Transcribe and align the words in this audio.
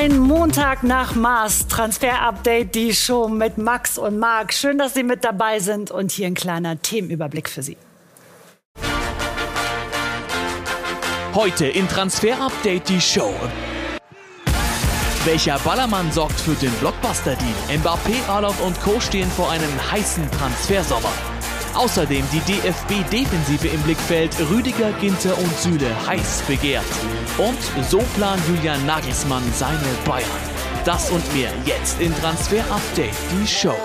Ein 0.00 0.16
Montag 0.20 0.84
nach 0.84 1.16
Mars, 1.16 1.66
Transfer-Update, 1.66 2.72
die 2.72 2.94
Show 2.94 3.26
mit 3.26 3.58
Max 3.58 3.98
und 3.98 4.16
Marc. 4.16 4.52
Schön, 4.52 4.78
dass 4.78 4.94
Sie 4.94 5.02
mit 5.02 5.24
dabei 5.24 5.58
sind 5.58 5.90
und 5.90 6.12
hier 6.12 6.28
ein 6.28 6.34
kleiner 6.34 6.80
Themenüberblick 6.80 7.48
für 7.48 7.64
Sie. 7.64 7.76
Heute 11.34 11.66
in 11.66 11.88
Transfer-Update 11.88 12.88
die 12.88 13.00
Show. 13.00 13.34
Welcher 15.24 15.58
Ballermann 15.58 16.12
sorgt 16.12 16.38
für 16.38 16.54
den 16.54 16.70
Blockbuster-Deal? 16.74 17.80
Mbappé, 17.80 18.24
Arlov 18.28 18.64
und 18.64 18.80
Co. 18.80 19.00
stehen 19.00 19.28
vor 19.28 19.50
einem 19.50 19.90
heißen 19.90 20.30
Transfersommer. 20.30 21.10
Außerdem 21.74 22.24
die 22.32 22.40
DFB-Defensive 22.40 23.68
im 23.68 23.80
Blickfeld, 23.82 24.34
Rüdiger, 24.50 24.92
Ginter 25.00 25.36
und 25.38 25.58
Süle 25.58 25.90
heiß 26.06 26.42
begehrt. 26.48 26.84
Und 27.38 27.58
so 27.84 27.98
plant 28.16 28.42
Julian 28.48 28.84
Nagelsmann 28.86 29.42
seine 29.54 29.78
Bayern. 30.04 30.28
Das 30.84 31.10
und 31.10 31.34
mehr 31.34 31.50
jetzt 31.66 32.00
in 32.00 32.14
Transfer 32.16 32.64
Update, 32.70 33.14
die 33.32 33.46
Show. 33.46 33.76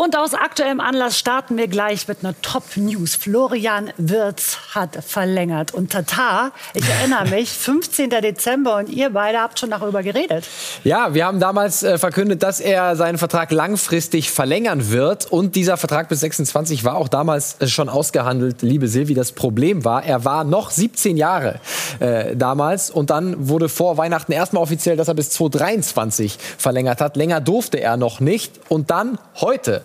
Und 0.00 0.16
aus 0.16 0.32
aktuellem 0.32 0.80
Anlass 0.80 1.18
starten 1.18 1.58
wir 1.58 1.68
gleich 1.68 2.08
mit 2.08 2.24
einer 2.24 2.34
Top-News. 2.40 3.16
Florian 3.16 3.92
Wirz 3.98 4.56
hat 4.74 5.04
verlängert. 5.04 5.74
Und 5.74 5.92
Tatar, 5.92 6.52
ich 6.72 6.88
erinnere 6.88 7.28
mich, 7.28 7.50
15. 7.58 8.08
Dezember 8.08 8.76
und 8.76 8.88
ihr 8.88 9.10
beide 9.10 9.40
habt 9.40 9.58
schon 9.58 9.68
darüber 9.68 10.02
geredet. 10.02 10.48
Ja, 10.84 11.12
wir 11.12 11.26
haben 11.26 11.38
damals 11.38 11.82
äh, 11.82 11.98
verkündet, 11.98 12.42
dass 12.42 12.60
er 12.60 12.96
seinen 12.96 13.18
Vertrag 13.18 13.50
langfristig 13.52 14.30
verlängern 14.30 14.90
wird. 14.90 15.30
Und 15.30 15.54
dieser 15.54 15.76
Vertrag 15.76 16.08
bis 16.08 16.20
26 16.20 16.82
war 16.82 16.96
auch 16.96 17.08
damals 17.08 17.60
äh, 17.60 17.66
schon 17.66 17.90
ausgehandelt, 17.90 18.62
liebe 18.62 18.88
Silvi. 18.88 19.12
Das 19.12 19.32
Problem 19.32 19.84
war, 19.84 20.02
er 20.02 20.24
war 20.24 20.44
noch 20.44 20.70
17 20.70 21.18
Jahre 21.18 21.60
äh, 21.98 22.34
damals. 22.34 22.88
Und 22.88 23.10
dann 23.10 23.50
wurde 23.50 23.68
vor 23.68 23.98
Weihnachten 23.98 24.32
erstmal 24.32 24.62
offiziell, 24.62 24.96
dass 24.96 25.08
er 25.08 25.14
bis 25.14 25.28
2023 25.28 26.38
verlängert 26.56 27.02
hat. 27.02 27.16
Länger 27.18 27.42
durfte 27.42 27.78
er 27.78 27.98
noch 27.98 28.20
nicht. 28.20 28.58
Und 28.70 28.90
dann 28.90 29.18
heute 29.42 29.82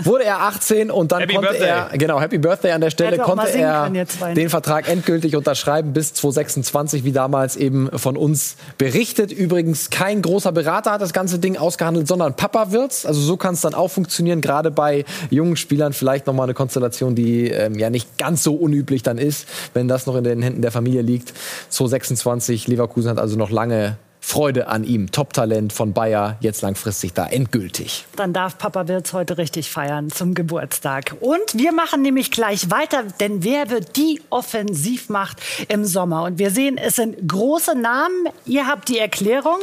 wurde 0.00 0.24
er 0.24 0.40
18 0.42 0.90
und 0.90 1.12
dann 1.12 1.20
Happy 1.20 1.34
konnte 1.34 1.50
Birthday. 1.50 1.68
er, 1.68 1.98
genau, 1.98 2.20
Happy 2.20 2.38
Birthday 2.38 2.72
an 2.72 2.80
der 2.80 2.90
Stelle, 2.90 3.18
konnte 3.18 3.48
er 3.48 3.90
zwei. 4.06 4.34
den 4.34 4.48
Vertrag 4.48 4.88
endgültig 4.88 5.36
unterschreiben 5.36 5.92
bis 5.92 6.14
2026, 6.14 7.04
wie 7.04 7.12
damals 7.12 7.56
eben 7.56 7.90
von 7.98 8.16
uns 8.16 8.56
berichtet. 8.78 9.32
Übrigens 9.32 9.90
kein 9.90 10.22
großer 10.22 10.52
Berater 10.52 10.92
hat 10.92 11.02
das 11.02 11.12
ganze 11.12 11.38
Ding 11.38 11.56
ausgehandelt, 11.56 12.08
sondern 12.08 12.34
Papa 12.34 12.72
wird's. 12.72 13.06
Also 13.06 13.20
so 13.20 13.36
kann 13.36 13.54
es 13.54 13.60
dann 13.60 13.74
auch 13.74 13.88
funktionieren, 13.88 14.40
gerade 14.40 14.70
bei 14.70 15.04
jungen 15.30 15.56
Spielern 15.56 15.92
vielleicht 15.92 16.26
nochmal 16.26 16.44
eine 16.44 16.54
Konstellation, 16.54 17.14
die 17.14 17.48
ähm, 17.48 17.78
ja 17.78 17.90
nicht 17.90 18.18
ganz 18.18 18.42
so 18.42 18.54
unüblich 18.54 19.02
dann 19.02 19.18
ist, 19.18 19.46
wenn 19.74 19.88
das 19.88 20.06
noch 20.06 20.16
in 20.16 20.24
den 20.24 20.42
Händen 20.42 20.62
der 20.62 20.72
Familie 20.72 21.02
liegt. 21.02 21.32
2026, 21.68 22.68
Leverkusen 22.68 23.10
hat 23.10 23.18
also 23.18 23.36
noch 23.36 23.50
lange 23.50 23.96
Freude 24.32 24.66
an 24.68 24.82
ihm. 24.84 25.12
Top-Talent 25.12 25.74
von 25.74 25.92
Bayer, 25.92 26.38
jetzt 26.40 26.62
langfristig 26.62 27.12
da 27.12 27.26
endgültig. 27.26 28.06
Dann 28.16 28.32
darf 28.32 28.56
Papa 28.56 28.88
Wirz 28.88 29.12
heute 29.12 29.36
richtig 29.36 29.70
feiern 29.70 30.10
zum 30.10 30.32
Geburtstag. 30.32 31.14
Und 31.20 31.42
wir 31.52 31.72
machen 31.72 32.00
nämlich 32.00 32.30
gleich 32.30 32.70
weiter, 32.70 33.02
denn 33.20 33.44
wer 33.44 33.68
wird 33.68 33.94
die 33.96 34.22
Offensivmacht 34.30 35.36
im 35.68 35.84
Sommer? 35.84 36.22
Und 36.22 36.38
wir 36.38 36.50
sehen, 36.50 36.78
es 36.78 36.96
sind 36.96 37.28
große 37.28 37.74
Namen. 37.78 38.28
Ihr 38.46 38.66
habt 38.66 38.88
die 38.88 38.98
Erklärung. 38.98 39.58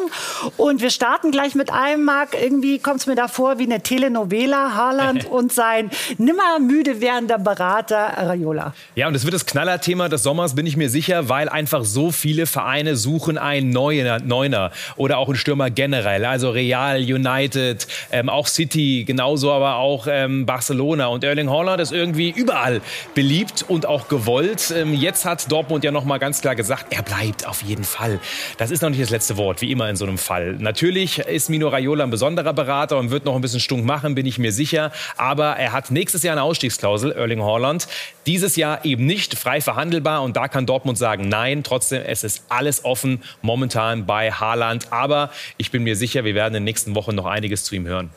Und 0.55 0.81
wir 0.83 0.91
starten 0.91 1.31
gleich 1.31 1.55
mit 1.55 1.73
einem, 1.73 2.05
Marc. 2.05 2.39
Irgendwie 2.39 2.77
kommt 2.77 2.99
es 2.99 3.07
mir 3.07 3.15
da 3.15 3.27
vor 3.27 3.57
wie 3.57 3.63
eine 3.63 3.81
Telenovela. 3.81 4.75
Haaland 4.75 5.25
und 5.31 5.51
sein 5.51 5.89
nimmer 6.19 6.59
müde 6.59 7.01
werdender 7.01 7.39
Berater 7.39 8.13
Raiola. 8.17 8.75
Ja, 8.93 9.07
und 9.07 9.15
es 9.15 9.23
wird 9.23 9.33
das 9.33 9.47
Knallerthema 9.47 10.09
des 10.09 10.21
Sommers, 10.21 10.53
bin 10.53 10.67
ich 10.67 10.77
mir 10.77 10.91
sicher, 10.91 11.27
weil 11.27 11.49
einfach 11.49 11.85
so 11.85 12.11
viele 12.11 12.45
Vereine 12.45 12.95
suchen 12.95 13.39
einen 13.39 13.71
Neuner, 13.71 14.19
Neuner 14.59 14.71
oder 14.97 15.17
auch 15.17 15.27
einen 15.27 15.37
Stürmer 15.37 15.69
generell. 15.69 16.25
Also 16.25 16.51
Real, 16.51 16.99
United, 16.99 17.87
ähm, 18.11 18.29
auch 18.29 18.47
City, 18.47 19.03
genauso 19.05 19.51
aber 19.51 19.75
auch 19.75 20.07
ähm, 20.09 20.45
Barcelona. 20.45 21.07
Und 21.07 21.23
Erling 21.23 21.49
Haaland 21.49 21.81
ist 21.81 21.91
irgendwie 21.91 22.29
überall 22.29 22.81
beliebt 23.15 23.65
und 23.67 23.85
auch 23.85 24.07
gewollt. 24.07 24.73
Ähm, 24.75 24.93
jetzt 24.93 25.25
hat 25.25 25.51
Dortmund 25.51 25.83
ja 25.83 25.91
noch 25.91 26.05
mal 26.05 26.17
ganz 26.17 26.41
klar 26.41 26.55
gesagt, 26.55 26.87
er 26.93 27.03
bleibt 27.03 27.47
auf 27.47 27.61
jeden 27.63 27.83
Fall. 27.83 28.19
Das 28.57 28.71
ist 28.71 28.81
noch 28.81 28.89
nicht 28.89 29.01
das 29.01 29.09
letzte 29.09 29.37
Wort, 29.37 29.61
wie 29.61 29.71
immer 29.71 29.89
in 29.89 29.95
so 29.95 30.05
einem 30.05 30.17
Fall. 30.17 30.55
Natürlich 30.59 31.19
ist 31.19 31.49
Mino 31.49 31.69
Raiola 31.69 32.03
ein 32.03 32.09
besonderer 32.09 32.53
Berater 32.53 32.97
und 32.97 33.11
wird 33.11 33.25
noch 33.25 33.35
ein 33.35 33.41
bisschen 33.41 33.59
stunk 33.59 33.85
machen, 33.85 34.15
bin 34.15 34.25
ich 34.25 34.37
mir 34.37 34.51
sicher. 34.51 34.91
Aber 35.17 35.55
er 35.55 35.71
hat 35.71 35.91
nächstes 35.91 36.23
Jahr 36.23 36.33
eine 36.33 36.43
Ausstiegsklausel, 36.43 37.11
Erling 37.11 37.41
Haaland. 37.41 37.87
Dieses 38.25 38.55
Jahr 38.55 38.85
eben 38.85 39.05
nicht 39.05 39.37
frei 39.37 39.61
verhandelbar 39.61 40.21
und 40.21 40.35
da 40.35 40.47
kann 40.47 40.65
Dortmund 40.65 40.97
sagen, 40.97 41.29
nein, 41.29 41.63
trotzdem, 41.63 42.03
es 42.05 42.23
ist 42.23 42.43
alles 42.49 42.85
offen 42.85 43.23
momentan 43.41 44.05
bei 44.05 44.31
Haaland. 44.31 44.48
Aber 44.89 45.31
ich 45.57 45.71
bin 45.71 45.83
mir 45.83 45.95
sicher, 45.95 46.23
wir 46.23 46.35
werden 46.35 46.49
in 46.55 46.61
den 46.61 46.63
nächsten 46.65 46.95
Wochen 46.95 47.15
noch 47.15 47.25
einiges 47.25 47.63
zu 47.63 47.75
ihm 47.75 47.87
hören. 47.87 48.09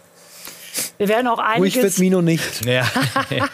Wir 0.99 1.09
werden 1.09 1.27
auch 1.27 1.39
Ruhig 1.39 1.75
einiges... 1.75 1.83
wird 1.83 1.99
Mino 1.99 2.23
nicht. 2.23 2.65
Ja. 2.65 2.87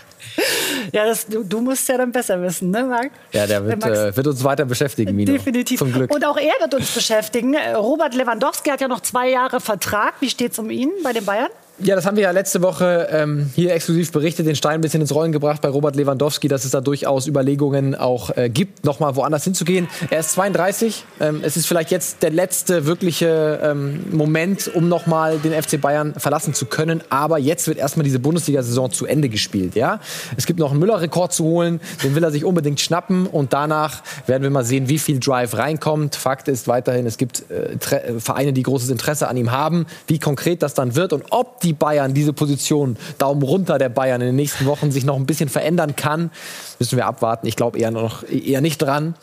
Ja, 0.93 1.05
das, 1.05 1.27
du, 1.27 1.43
du 1.43 1.61
musst 1.61 1.89
ja 1.89 1.99
dann 1.99 2.13
besser 2.13 2.41
wissen, 2.41 2.71
ne, 2.71 2.85
Marc? 2.85 3.11
Ja, 3.33 3.47
der 3.47 3.65
wird, 3.67 3.81
Max- 3.81 3.99
äh, 3.99 4.17
wird 4.17 4.27
uns 4.29 4.43
weiter 4.45 4.65
beschäftigen, 4.65 5.15
Mino. 5.15 5.33
Definitiv. 5.33 5.81
Zum 5.81 5.93
Glück. 5.93 6.15
Und 6.15 6.25
auch 6.25 6.37
er 6.37 6.53
wird 6.61 6.73
uns 6.75 6.93
beschäftigen. 6.93 7.57
Robert 7.75 8.15
Lewandowski 8.15 8.71
hat 8.71 8.81
ja 8.81 8.89
noch 8.89 9.01
zwei 9.01 9.29
Jahre 9.31 9.61
Vertrag. 9.61 10.15
Wie 10.21 10.31
steht 10.31 10.53
es 10.53 10.59
um 10.59 10.71
ihn 10.71 10.91
bei 11.03 11.13
den 11.13 11.25
Bayern? 11.25 11.51
Ja, 11.81 11.95
das 11.95 12.07
haben 12.07 12.17
wir 12.17 12.25
ja 12.25 12.33
letzte 12.33 12.61
Woche 12.61 13.07
ähm, 13.13 13.51
hier 13.55 13.73
exklusiv 13.73 14.11
berichtet, 14.11 14.49
den 14.49 14.57
Stein 14.57 14.75
ein 14.75 14.81
bisschen 14.81 15.01
ins 15.01 15.15
Rollen 15.15 15.31
gebracht 15.31 15.63
bei 15.63 15.69
Robert 15.69 15.95
Lewandowski, 15.95 16.49
dass 16.49 16.65
es 16.65 16.73
da 16.73 16.81
durchaus 16.81 17.29
Überlegungen 17.29 17.95
auch 17.95 18.37
äh, 18.37 18.51
gibt, 18.51 18.85
nochmal 18.85 19.15
woanders 19.15 19.45
hinzugehen. 19.45 19.87
Er 20.11 20.19
ist 20.19 20.33
32. 20.33 21.05
Ähm, 21.21 21.39
es 21.45 21.57
ist 21.57 21.67
vielleicht 21.67 21.93
jetzt 21.93 22.25
der 22.25 22.31
letzte 22.31 22.87
wirkliche 22.87 23.61
ähm, 23.63 24.07
Moment, 24.11 24.69
um 24.75 24.89
nochmal 24.89 25.39
den 25.39 25.53
FC 25.53 25.81
Bayern 25.81 26.15
verlassen 26.17 26.53
zu 26.53 26.67
können. 26.67 27.01
Aber 27.11 27.39
jetzt 27.39 27.69
wird 27.69 27.79
erstmal 27.79 28.03
diese 28.03 28.19
Bundesliga-Saison 28.19 28.91
zu 28.91 29.07
Ende 29.07 29.29
gespielt. 29.29 29.77
Ja? 29.77 30.01
Es 30.37 30.47
gibt 30.47 30.59
noch 30.59 30.73
einen 30.73 30.81
Müller-Rekord 30.81 31.33
zu 31.33 31.45
holen, 31.45 31.81
den 32.03 32.17
will 32.17 32.25
er 32.25 32.33
sich 32.33 32.45
unbedingt 32.45 32.81
schnappen. 32.81 33.29
Und 33.29 33.53
danach 33.53 34.03
werden 34.27 34.43
wir 34.43 34.51
mal 34.51 34.65
sehen, 34.65 34.89
wie 34.89 34.99
viel 34.99 35.21
Drive 35.21 35.57
reinkommt. 35.57 36.17
Fakt 36.17 36.49
ist 36.49 36.67
weiterhin, 36.67 37.07
es 37.07 37.19
gibt 37.19 37.45
äh, 37.53 38.19
Vereine, 38.19 38.53
die 38.53 38.65
großes 38.65 38.91
Interesse 38.91 39.29
an 39.29 39.37
ihm 39.37 39.53
haben. 39.53 39.87
Wie 40.09 40.19
konkret 40.19 40.65
das 40.65 40.75
dann 40.75 40.97
wird 40.97 41.13
und 41.13 41.23
ob 41.31 41.61
die 41.61 41.68
Bayern 41.73 42.15
diese 42.15 42.33
Position, 42.33 42.97
Daumen 43.19 43.43
runter 43.43 43.79
der 43.79 43.89
Bayern 43.89 44.21
in 44.21 44.29
den 44.29 44.37
nächsten 44.37 44.67
Wochen 44.67 44.91
sich 44.91 45.05
noch 45.05 45.17
ein 45.17 45.27
bisschen 45.27 45.49
verändern 45.49 45.97
kann, 45.97 46.31
müssen 46.79 46.97
wir 46.97 47.07
abwarten. 47.07 47.47
Ich 47.47 47.57
glaube 47.57 47.79
eher 47.79 47.91
noch 47.91 48.23
eher 48.29 48.61
nicht 48.61 48.79
dran. 48.79 49.15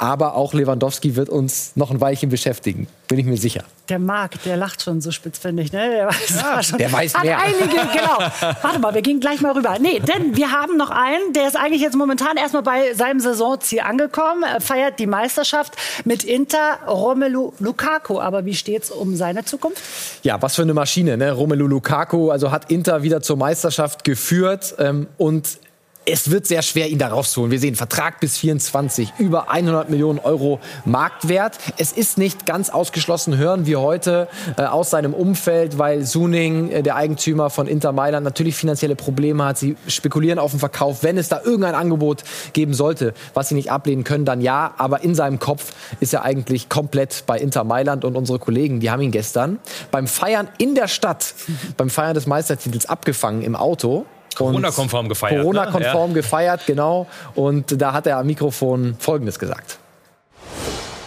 Aber 0.00 0.34
auch 0.34 0.54
Lewandowski 0.54 1.14
wird 1.14 1.28
uns 1.28 1.72
noch 1.74 1.90
ein 1.90 2.00
Weilchen 2.00 2.30
beschäftigen, 2.30 2.88
bin 3.06 3.18
ich 3.18 3.26
mir 3.26 3.36
sicher. 3.36 3.64
Der 3.90 3.98
Marc, 3.98 4.42
der 4.44 4.56
lacht 4.56 4.82
schon 4.82 5.02
so 5.02 5.10
spitz, 5.10 5.38
finde 5.38 5.62
ich. 5.62 5.72
Ne? 5.72 5.90
Der 5.90 6.06
weiß, 6.06 6.42
war 6.42 6.62
schon, 6.62 6.78
der 6.78 6.90
weiß 6.90 7.14
hat 7.14 7.24
mehr. 7.24 7.38
Einige, 7.38 7.68
genau. 7.68 8.54
Warte 8.62 8.78
mal, 8.78 8.94
wir 8.94 9.02
gehen 9.02 9.20
gleich 9.20 9.42
mal 9.42 9.52
rüber. 9.52 9.76
Nee, 9.78 10.00
denn 10.00 10.34
wir 10.36 10.52
haben 10.52 10.78
noch 10.78 10.88
einen, 10.88 11.34
der 11.34 11.46
ist 11.46 11.54
eigentlich 11.54 11.82
jetzt 11.82 11.96
momentan 11.96 12.38
erstmal 12.38 12.62
bei 12.62 12.94
seinem 12.94 13.20
Saisonziel 13.20 13.80
angekommen, 13.80 14.42
äh, 14.42 14.60
feiert 14.60 14.98
die 14.98 15.06
Meisterschaft 15.06 15.76
mit 16.06 16.24
Inter 16.24 16.78
Romelu 16.88 17.52
Lukaku. 17.58 18.20
Aber 18.20 18.46
wie 18.46 18.54
steht's 18.54 18.90
um 18.90 19.16
seine 19.16 19.44
Zukunft? 19.44 19.82
Ja, 20.22 20.40
was 20.40 20.56
für 20.56 20.62
eine 20.62 20.72
Maschine, 20.72 21.18
ne? 21.18 21.32
Romelu 21.32 21.66
Lukaku, 21.66 22.30
also 22.30 22.50
hat 22.50 22.70
Inter 22.70 23.02
wieder 23.02 23.20
zur 23.20 23.36
Meisterschaft 23.36 24.04
geführt 24.04 24.76
ähm, 24.78 25.08
und 25.18 25.58
es 26.06 26.30
wird 26.30 26.46
sehr 26.46 26.62
schwer, 26.62 26.88
ihn 26.88 26.98
da 26.98 27.08
rauszuholen. 27.08 27.50
Wir 27.52 27.58
sehen 27.58 27.76
Vertrag 27.76 28.20
bis 28.20 28.38
24, 28.38 29.12
über 29.18 29.50
100 29.50 29.90
Millionen 29.90 30.18
Euro 30.18 30.58
Marktwert. 30.84 31.58
Es 31.76 31.92
ist 31.92 32.16
nicht 32.16 32.46
ganz 32.46 32.70
ausgeschlossen, 32.70 33.36
hören 33.36 33.66
wir 33.66 33.80
heute 33.80 34.28
äh, 34.56 34.62
aus 34.62 34.90
seinem 34.90 35.12
Umfeld, 35.12 35.78
weil 35.78 36.04
Suning, 36.04 36.70
äh, 36.70 36.82
der 36.82 36.96
Eigentümer 36.96 37.50
von 37.50 37.66
Inter 37.66 37.92
Mailand, 37.92 38.24
natürlich 38.24 38.56
finanzielle 38.56 38.96
Probleme 38.96 39.44
hat. 39.44 39.58
Sie 39.58 39.76
spekulieren 39.86 40.38
auf 40.38 40.52
den 40.52 40.60
Verkauf. 40.60 41.02
Wenn 41.02 41.18
es 41.18 41.28
da 41.28 41.40
irgendein 41.44 41.74
Angebot 41.74 42.24
geben 42.54 42.72
sollte, 42.72 43.12
was 43.34 43.50
sie 43.50 43.54
nicht 43.54 43.70
ablehnen 43.70 44.04
können, 44.04 44.24
dann 44.24 44.40
ja. 44.40 44.74
Aber 44.78 45.02
in 45.02 45.14
seinem 45.14 45.38
Kopf 45.38 45.72
ist 46.00 46.14
er 46.14 46.24
eigentlich 46.24 46.68
komplett 46.68 47.24
bei 47.26 47.38
Inter 47.38 47.64
Mailand 47.64 48.04
und 48.04 48.16
unsere 48.16 48.38
Kollegen, 48.38 48.80
die 48.80 48.90
haben 48.90 49.02
ihn 49.02 49.10
gestern 49.10 49.58
beim 49.90 50.06
Feiern 50.06 50.48
in 50.58 50.74
der 50.74 50.88
Stadt, 50.88 51.34
beim 51.76 51.90
Feiern 51.90 52.14
des 52.14 52.26
Meistertitels 52.26 52.86
abgefangen 52.86 53.42
im 53.42 53.54
Auto. 53.54 54.06
Corona-konform 54.34 55.08
gefeiert, 55.08 55.36
ne? 55.36 55.42
Corona-konform 55.42 56.14
gefeiert, 56.14 56.66
genau. 56.66 57.06
Und 57.34 57.80
da 57.80 57.92
hat 57.92 58.06
er 58.06 58.18
am 58.18 58.26
Mikrofon 58.26 58.96
Folgendes 58.98 59.38
gesagt. 59.38 59.78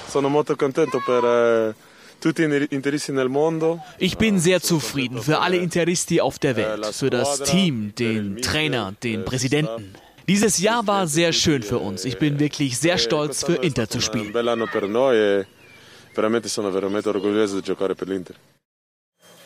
Sono 0.09 0.29
molto 0.29 0.55
contento 0.55 0.99
per 0.99 1.23
eh. 1.23 1.73
Ich 3.97 4.17
bin 4.17 4.39
sehr 4.39 4.61
zufrieden 4.61 5.21
für 5.21 5.39
alle 5.39 5.57
Interisti 5.57 6.21
auf 6.21 6.39
der 6.39 6.55
Welt, 6.55 6.85
für 6.85 7.09
das 7.09 7.41
Team, 7.41 7.93
den 7.95 8.41
Trainer, 8.41 8.93
den 9.03 9.25
Präsidenten. 9.25 9.93
Dieses 10.27 10.59
Jahr 10.59 10.87
war 10.87 11.07
sehr 11.07 11.33
schön 11.33 11.63
für 11.63 11.79
uns. 11.79 12.05
Ich 12.05 12.17
bin 12.17 12.39
wirklich 12.39 12.77
sehr 12.79 12.97
stolz, 12.97 13.43
für 13.43 13.55
Inter 13.55 13.89
zu 13.89 13.99
spielen. 13.99 14.33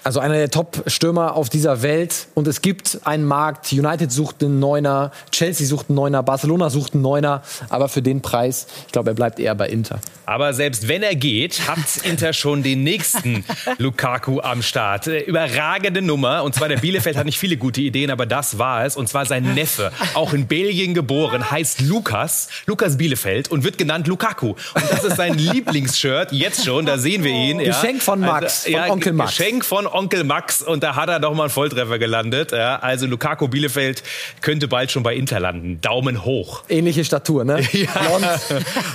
Also 0.07 0.21
einer 0.21 0.35
der 0.35 0.49
Top-Stürmer 0.49 1.35
auf 1.35 1.49
dieser 1.49 1.81
Welt. 1.81 2.27
Und 2.33 2.47
es 2.47 2.61
gibt 2.61 3.01
einen 3.03 3.25
Markt. 3.25 3.73
United 3.73 4.09
sucht 4.09 4.41
einen 4.41 4.57
Neuner, 4.57 5.11
Chelsea 5.31 5.67
sucht 5.67 5.89
einen 5.89 5.97
Neuner, 5.97 6.23
Barcelona 6.23 6.69
sucht 6.69 6.93
einen 6.93 7.03
Neuner. 7.03 7.41
Aber 7.67 7.89
für 7.89 8.01
den 8.01 8.21
Preis, 8.21 8.67
ich 8.85 8.93
glaube, 8.93 9.09
er 9.09 9.15
bleibt 9.15 9.37
eher 9.37 9.53
bei 9.53 9.67
Inter. 9.67 9.99
Aber 10.25 10.53
selbst 10.53 10.89
wenn 10.89 11.03
er 11.03 11.15
geht, 11.15 11.67
hat 11.69 11.79
Inter 12.03 12.31
schon 12.31 12.63
den 12.63 12.83
nächsten 12.83 13.43
Lukaku 13.79 14.39
am 14.39 14.61
Start. 14.61 15.07
Äh, 15.07 15.19
überragende 15.19 16.01
Nummer. 16.01 16.43
Und 16.43 16.55
zwar 16.55 16.69
der 16.69 16.77
Bielefeld 16.77 17.17
hat 17.17 17.25
nicht 17.25 17.39
viele 17.39 17.57
gute 17.57 17.81
Ideen, 17.81 18.09
aber 18.09 18.25
das 18.25 18.57
war 18.57 18.85
es. 18.85 18.95
Und 18.95 19.07
zwar 19.07 19.25
sein 19.25 19.55
Neffe, 19.55 19.91
auch 20.13 20.31
in 20.31 20.47
Belgien 20.47 20.93
geboren, 20.93 21.51
heißt 21.51 21.81
Lukas. 21.81 22.47
Lukas 22.65 22.97
Bielefeld 22.97 23.49
und 23.49 23.65
wird 23.65 23.77
genannt 23.77 24.07
Lukaku. 24.07 24.49
Und 24.49 24.83
das 24.89 25.03
ist 25.03 25.17
sein 25.17 25.33
Lieblingsshirt. 25.37 26.31
Jetzt 26.31 26.65
schon, 26.65 26.85
da 26.85 26.97
sehen 26.97 27.25
wir 27.25 27.31
ihn. 27.31 27.59
Geschenk 27.59 28.01
von 28.01 28.21
Max, 28.21 28.65
also, 28.65 28.77
von 28.77 28.89
Onkel 28.89 29.13
Max. 29.13 29.37
Geschenk 29.37 29.65
von 29.65 29.87
Onkel 29.97 30.23
Max. 30.23 30.61
Und 30.61 30.83
da 30.83 30.95
hat 30.95 31.09
er 31.09 31.19
doch 31.19 31.33
mal 31.33 31.43
einen 31.43 31.49
Volltreffer 31.49 31.97
gelandet. 31.97 32.51
Ja, 32.51 32.77
also 32.77 33.07
Lukaku 33.07 33.47
Bielefeld 33.47 34.03
könnte 34.41 34.67
bald 34.67 34.91
schon 34.91 35.01
bei 35.03 35.15
Inter 35.15 35.39
landen. 35.39 35.81
Daumen 35.81 36.23
hoch. 36.23 36.63
Ähnliche 36.69 37.03
Statur, 37.03 37.43
ne? 37.43 37.61
Ja, 37.73 37.89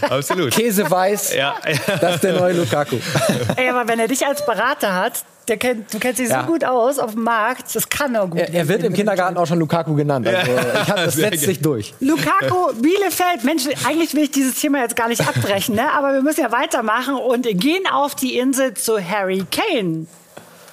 absolut. 0.08 0.52
Käseweiß. 0.52 1.34
Ja. 1.34 1.56
Das 2.00 2.16
ist 2.16 2.25
der 2.25 2.38
neue 2.38 2.52
Lukaku. 2.54 2.96
Ey, 3.56 3.69
aber 3.69 3.88
wenn 3.88 3.99
er 3.99 4.08
dich 4.08 4.25
als 4.26 4.44
Berater 4.44 4.94
hat, 4.94 5.25
der 5.49 5.56
kennt, 5.56 5.93
du 5.93 5.99
kennst 5.99 6.20
dich 6.20 6.28
Ja. 6.28 6.43
so 6.43 6.46
gut 6.52 6.64
aus 6.64 6.99
auf 6.99 7.12
dem 7.14 7.25
Markt, 7.25 7.75
das 7.75 7.88
kann 7.88 8.14
er 8.14 8.26
gut. 8.28 8.38
Er, 8.40 8.52
er 8.55 8.69
wird 8.69 8.84
im 8.84 8.93
Kindergarten 8.93 9.37
auch 9.37 9.46
schon 9.46 9.58
Lukaku 9.58 9.94
genannt. 9.94 10.26
Also, 10.28 10.52
ich 10.52 10.88
hab, 10.88 10.96
das 10.96 11.14
sehr 11.14 11.31
setzt 11.31 11.44
sich 11.44 11.60
durch. 11.60 11.94
Lukaku, 12.00 12.72
Bielefeld, 12.81 13.43
Mensch, 13.44 13.64
eigentlich 13.87 14.14
will 14.14 14.25
ich 14.25 14.31
dieses 14.31 14.55
Thema 14.60 14.81
jetzt 14.81 14.94
gar 14.94 15.08
nicht 15.08 15.20
abbrechen, 15.20 15.75
ne? 15.75 15.93
aber 15.93 16.12
wir 16.12 16.22
müssen 16.22 16.40
ja 16.43 16.52
weitermachen 16.52 17.16
und 17.16 17.46
gehen 17.58 17.82
auf 17.93 18.14
die 18.14 18.38
Insel 18.38 18.75
zu 18.75 19.00
Harry 19.02 19.44
Kane. 19.50 20.06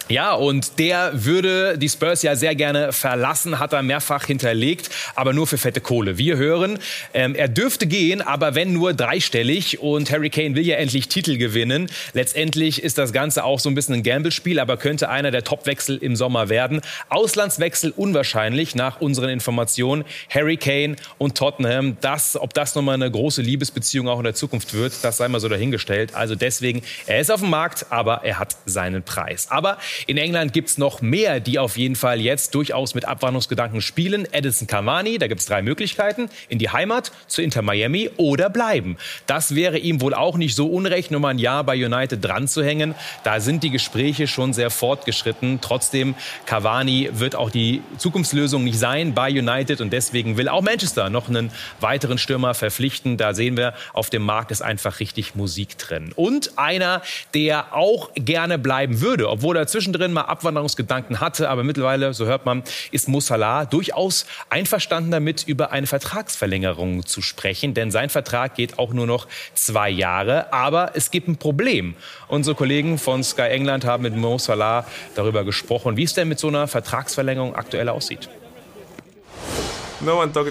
Ja, 0.09 0.33
und 0.33 0.79
der 0.79 1.11
würde 1.13 1.77
die 1.77 1.87
Spurs 1.87 2.23
ja 2.23 2.35
sehr 2.35 2.55
gerne 2.55 2.91
verlassen, 2.93 3.59
hat 3.59 3.73
er 3.73 3.83
mehrfach 3.83 4.25
hinterlegt, 4.25 4.89
aber 5.13 5.33
nur 5.33 5.45
für 5.45 5.59
fette 5.59 5.81
Kohle. 5.81 6.17
Wir 6.17 6.35
hören, 6.35 6.79
ähm, 7.13 7.35
er 7.35 7.47
dürfte 7.47 7.85
gehen, 7.85 8.23
aber 8.23 8.55
wenn 8.55 8.73
nur 8.73 8.95
dreistellig. 8.95 9.81
Und 9.81 10.09
Harry 10.09 10.31
Kane 10.31 10.55
will 10.55 10.65
ja 10.65 10.77
endlich 10.77 11.09
Titel 11.09 11.37
gewinnen. 11.37 11.91
Letztendlich 12.13 12.81
ist 12.81 12.97
das 12.97 13.13
Ganze 13.13 13.43
auch 13.43 13.59
so 13.59 13.69
ein 13.69 13.75
bisschen 13.75 13.93
ein 13.93 14.01
Gamble-Spiel, 14.01 14.59
aber 14.59 14.77
könnte 14.77 15.09
einer 15.09 15.29
der 15.29 15.43
Topwechsel 15.43 15.97
im 15.97 16.15
Sommer 16.15 16.49
werden. 16.49 16.81
Auslandswechsel 17.09 17.93
unwahrscheinlich 17.95 18.73
nach 18.73 19.01
unseren 19.01 19.29
Informationen. 19.29 20.05
Harry 20.27 20.57
Kane 20.57 20.95
und 21.19 21.37
Tottenham, 21.37 21.97
das, 22.01 22.35
ob 22.35 22.55
das 22.55 22.73
nochmal 22.73 22.95
eine 22.95 23.11
große 23.11 23.43
Liebesbeziehung 23.43 24.07
auch 24.07 24.17
in 24.17 24.23
der 24.23 24.33
Zukunft 24.33 24.73
wird, 24.73 24.93
das 25.03 25.17
sei 25.17 25.27
mal 25.27 25.39
so 25.39 25.49
dahingestellt. 25.49 26.15
Also 26.15 26.33
deswegen, 26.33 26.81
er 27.05 27.19
ist 27.19 27.31
auf 27.31 27.41
dem 27.41 27.51
Markt, 27.51 27.85
aber 27.91 28.21
er 28.23 28.39
hat 28.39 28.55
seinen 28.65 29.03
Preis. 29.03 29.51
Aber 29.51 29.77
in 30.07 30.17
England 30.17 30.53
gibt's 30.53 30.77
noch 30.77 31.01
mehr, 31.01 31.39
die 31.39 31.59
auf 31.59 31.77
jeden 31.77 31.95
Fall 31.95 32.19
jetzt 32.21 32.55
durchaus 32.55 32.95
mit 32.95 33.05
Abwanderungsgedanken 33.05 33.81
spielen. 33.81 34.27
Edison 34.31 34.67
Cavani, 34.67 35.17
da 35.17 35.27
gibt's 35.27 35.45
drei 35.45 35.61
Möglichkeiten. 35.61 36.29
In 36.47 36.59
die 36.59 36.69
Heimat, 36.69 37.11
zu 37.27 37.41
Inter 37.41 37.61
Miami 37.61 38.09
oder 38.17 38.49
bleiben. 38.49 38.97
Das 39.27 39.55
wäre 39.55 39.77
ihm 39.77 40.01
wohl 40.01 40.13
auch 40.13 40.37
nicht 40.37 40.55
so 40.55 40.67
unrecht, 40.67 41.11
nur 41.11 41.19
mal 41.19 41.29
ein 41.29 41.39
Jahr 41.39 41.63
bei 41.63 41.73
United 41.73 42.23
dran 42.23 42.47
zu 42.47 42.63
hängen. 42.63 42.95
Da 43.23 43.39
sind 43.39 43.63
die 43.63 43.69
Gespräche 43.69 44.27
schon 44.27 44.53
sehr 44.53 44.69
fortgeschritten. 44.69 45.59
Trotzdem, 45.61 46.15
Cavani 46.45 47.09
wird 47.13 47.35
auch 47.35 47.49
die 47.49 47.81
Zukunftslösung 47.97 48.63
nicht 48.63 48.79
sein 48.79 49.13
bei 49.13 49.29
United 49.29 49.81
und 49.81 49.91
deswegen 49.91 50.37
will 50.37 50.49
auch 50.49 50.61
Manchester 50.61 51.09
noch 51.09 51.29
einen 51.29 51.51
weiteren 51.79 52.17
Stürmer 52.17 52.53
verpflichten. 52.53 53.17
Da 53.17 53.33
sehen 53.33 53.57
wir, 53.57 53.73
auf 53.93 54.09
dem 54.09 54.23
Markt 54.23 54.51
ist 54.51 54.61
einfach 54.61 54.99
richtig 54.99 55.35
Musik 55.35 55.77
drin. 55.77 56.11
Und 56.15 56.57
einer, 56.57 57.01
der 57.33 57.75
auch 57.75 58.09
gerne 58.15 58.57
bleiben 58.57 59.01
würde, 59.01 59.29
obwohl 59.29 59.57
er 59.57 59.67
zwischendrin 59.89 60.13
mal 60.13 60.21
Abwanderungsgedanken 60.21 61.19
hatte, 61.19 61.49
aber 61.49 61.63
mittlerweile, 61.63 62.13
so 62.13 62.25
hört 62.25 62.45
man, 62.45 62.63
ist 62.91 63.07
Musala 63.07 63.65
durchaus 63.65 64.25
einverstanden 64.49 65.11
damit, 65.11 65.43
über 65.47 65.71
eine 65.71 65.87
Vertragsverlängerung 65.87 67.05
zu 67.05 67.21
sprechen, 67.21 67.73
denn 67.73 67.91
sein 67.91 68.09
Vertrag 68.09 68.55
geht 68.55 68.77
auch 68.77 68.93
nur 68.93 69.07
noch 69.07 69.27
zwei 69.55 69.89
Jahre, 69.89 70.53
aber 70.53 70.91
es 70.93 71.11
gibt 71.11 71.27
ein 71.27 71.37
Problem. 71.37 71.95
Unsere 72.27 72.55
Kollegen 72.55 72.97
von 72.97 73.23
Sky 73.23 73.49
England 73.49 73.85
haben 73.85 74.03
mit 74.03 74.15
Mo 74.15 74.37
Salah 74.37 74.85
darüber 75.15 75.43
gesprochen, 75.43 75.97
wie 75.97 76.03
es 76.03 76.13
denn 76.13 76.27
mit 76.27 76.39
so 76.39 76.47
einer 76.47 76.67
Vertragsverlängerung 76.67 77.55
aktuell 77.55 77.89
aussieht. 77.89 78.29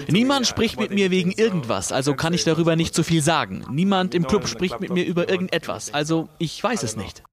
Niemand 0.09 0.45
spricht 0.45 0.79
mit 0.79 0.91
mir 0.91 1.09
wegen 1.09 1.31
irgendwas, 1.31 1.91
also 1.91 2.13
kann 2.13 2.33
ich 2.33 2.43
darüber 2.43 2.75
nicht 2.75 2.93
so 2.93 3.01
viel 3.01 3.23
sagen. 3.23 3.65
Niemand 3.71 4.13
im 4.13 4.27
Club 4.27 4.47
spricht 4.47 4.79
mit 4.79 4.93
mir 4.93 5.05
über 5.05 5.29
irgendetwas, 5.29 5.93
also 5.93 6.29
ich 6.37 6.61
weiß 6.61 6.83
es 6.83 6.95
nicht. 6.95 7.23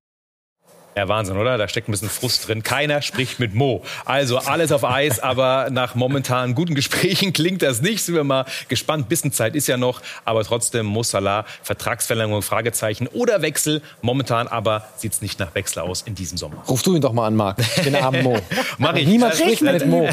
Ja, 0.99 1.09
Wahnsinn, 1.09 1.37
oder? 1.37 1.59
Da 1.59 1.69
steckt 1.69 1.91
ein 1.91 1.93
bisschen 1.93 2.09
Frust 2.09 2.49
drin. 2.49 2.63
Keiner 2.63 3.03
spricht 3.03 3.39
mit 3.39 3.55
Mo. 3.55 3.83
Also 4.07 4.39
alles 4.39 4.73
auf 4.73 4.83
Eis, 4.83 5.21
aber 5.21 5.69
nach 5.71 5.95
momentan 5.95 6.55
guten 6.55 6.75
Gesprächen 6.75 7.33
klingt 7.35 7.61
das 7.61 7.83
nicht. 7.83 8.03
Sind 8.03 8.15
wir 8.15 8.25
mal 8.25 8.47
gespannt. 8.69 9.11
Bissenzeit 9.11 9.55
ist 9.55 9.67
ja 9.67 9.77
noch, 9.77 10.01
aber 10.25 10.43
trotzdem 10.43 10.87
Mo 10.87 11.03
Salah, 11.03 11.45
Vertragsverlängerung, 11.63 12.41
Fragezeichen 12.41 13.09
oder 13.09 13.43
Wechsel. 13.43 13.83
Momentan 14.01 14.49
aber 14.49 14.89
sieht's 14.97 15.21
nicht 15.21 15.39
nach 15.39 15.55
Wechsel 15.55 15.81
aus 15.81 16.01
in 16.01 16.15
diesem 16.15 16.39
Sommer. 16.39 16.65
Ruf 16.67 16.83
du 16.83 16.97
ihn 16.97 17.03
doch 17.03 17.13
mal 17.13 17.27
an, 17.27 17.37
Marc. 17.37 17.59
Den 17.85 17.95
armen 17.95 18.23
Mo. 18.23 18.39
Mach 18.79 18.95
ich. 18.95 19.07
Niemand 19.07 19.35
spricht 19.35 19.61
mit 19.61 19.87
Mo. 19.87 20.09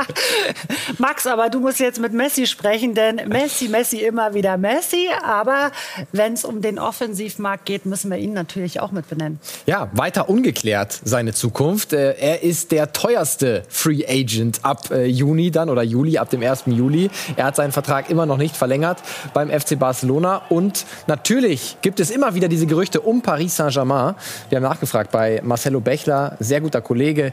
Max, 0.98 1.26
aber 1.26 1.50
du 1.50 1.58
musst 1.58 1.80
jetzt 1.80 1.98
mit 1.98 2.12
Messi 2.12 2.46
sprechen, 2.46 2.94
denn 2.94 3.16
Messi, 3.28 3.66
Messi 3.66 3.98
immer 3.98 4.32
wieder 4.32 4.58
Messi. 4.58 5.08
Aber 5.24 5.72
wenn 6.12 6.34
es 6.34 6.44
um 6.44 6.62
den 6.62 6.78
Offensivmarkt 6.78 7.66
geht, 7.66 7.84
müssen 7.84 8.12
wir 8.12 8.18
ihn 8.18 8.32
natürlich 8.32 8.78
auch 8.78 8.92
mit 8.92 9.08
benennen. 9.08 9.40
Ja, 9.66 9.87
weiter 9.92 10.28
ungeklärt 10.28 10.98
seine 11.04 11.32
Zukunft. 11.32 11.92
Äh, 11.92 12.14
Er 12.18 12.42
ist 12.42 12.72
der 12.72 12.92
teuerste 12.92 13.62
Free 13.68 14.04
Agent 14.06 14.60
ab 14.64 14.90
äh, 14.90 15.06
Juni 15.06 15.50
dann 15.50 15.70
oder 15.70 15.82
Juli, 15.82 16.18
ab 16.18 16.30
dem 16.30 16.42
1. 16.42 16.64
Juli. 16.66 17.10
Er 17.36 17.46
hat 17.46 17.56
seinen 17.56 17.72
Vertrag 17.72 18.10
immer 18.10 18.26
noch 18.26 18.36
nicht 18.36 18.56
verlängert 18.56 18.98
beim 19.34 19.50
FC 19.50 19.78
Barcelona. 19.78 20.42
Und 20.48 20.84
natürlich 21.06 21.76
gibt 21.82 22.00
es 22.00 22.10
immer 22.10 22.34
wieder 22.34 22.48
diese 22.48 22.66
Gerüchte 22.66 23.00
um 23.00 23.22
Paris 23.22 23.56
Saint-Germain. 23.56 24.14
Wir 24.48 24.56
haben 24.56 24.62
nachgefragt 24.62 25.10
bei 25.10 25.40
Marcelo 25.42 25.80
Bechler, 25.80 26.36
sehr 26.40 26.60
guter 26.60 26.80
Kollege 26.80 27.32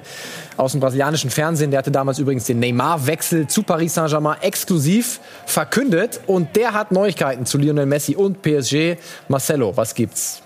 aus 0.58 0.72
dem 0.72 0.82
brasilianischen 0.82 1.30
Fernsehen. 1.30 1.72
Der 1.72 1.80
hatte 1.80 1.92
damals 1.92 2.20
übrigens 2.20 2.46
den 2.46 2.60
Neymar-Wechsel 2.60 3.48
zu 3.48 3.64
Paris 3.64 3.94
Saint-Germain 3.94 4.38
exklusiv 4.42 5.20
verkündet. 5.46 6.22
Und 6.28 6.56
der 6.56 6.74
hat 6.74 6.92
Neuigkeiten 6.92 7.46
zu 7.46 7.58
Lionel 7.58 7.86
Messi 7.86 8.16
und 8.16 8.42
PSG. 8.42 8.98
Marcelo, 9.28 9.76
was 9.76 9.94
gibt's? 9.94 10.42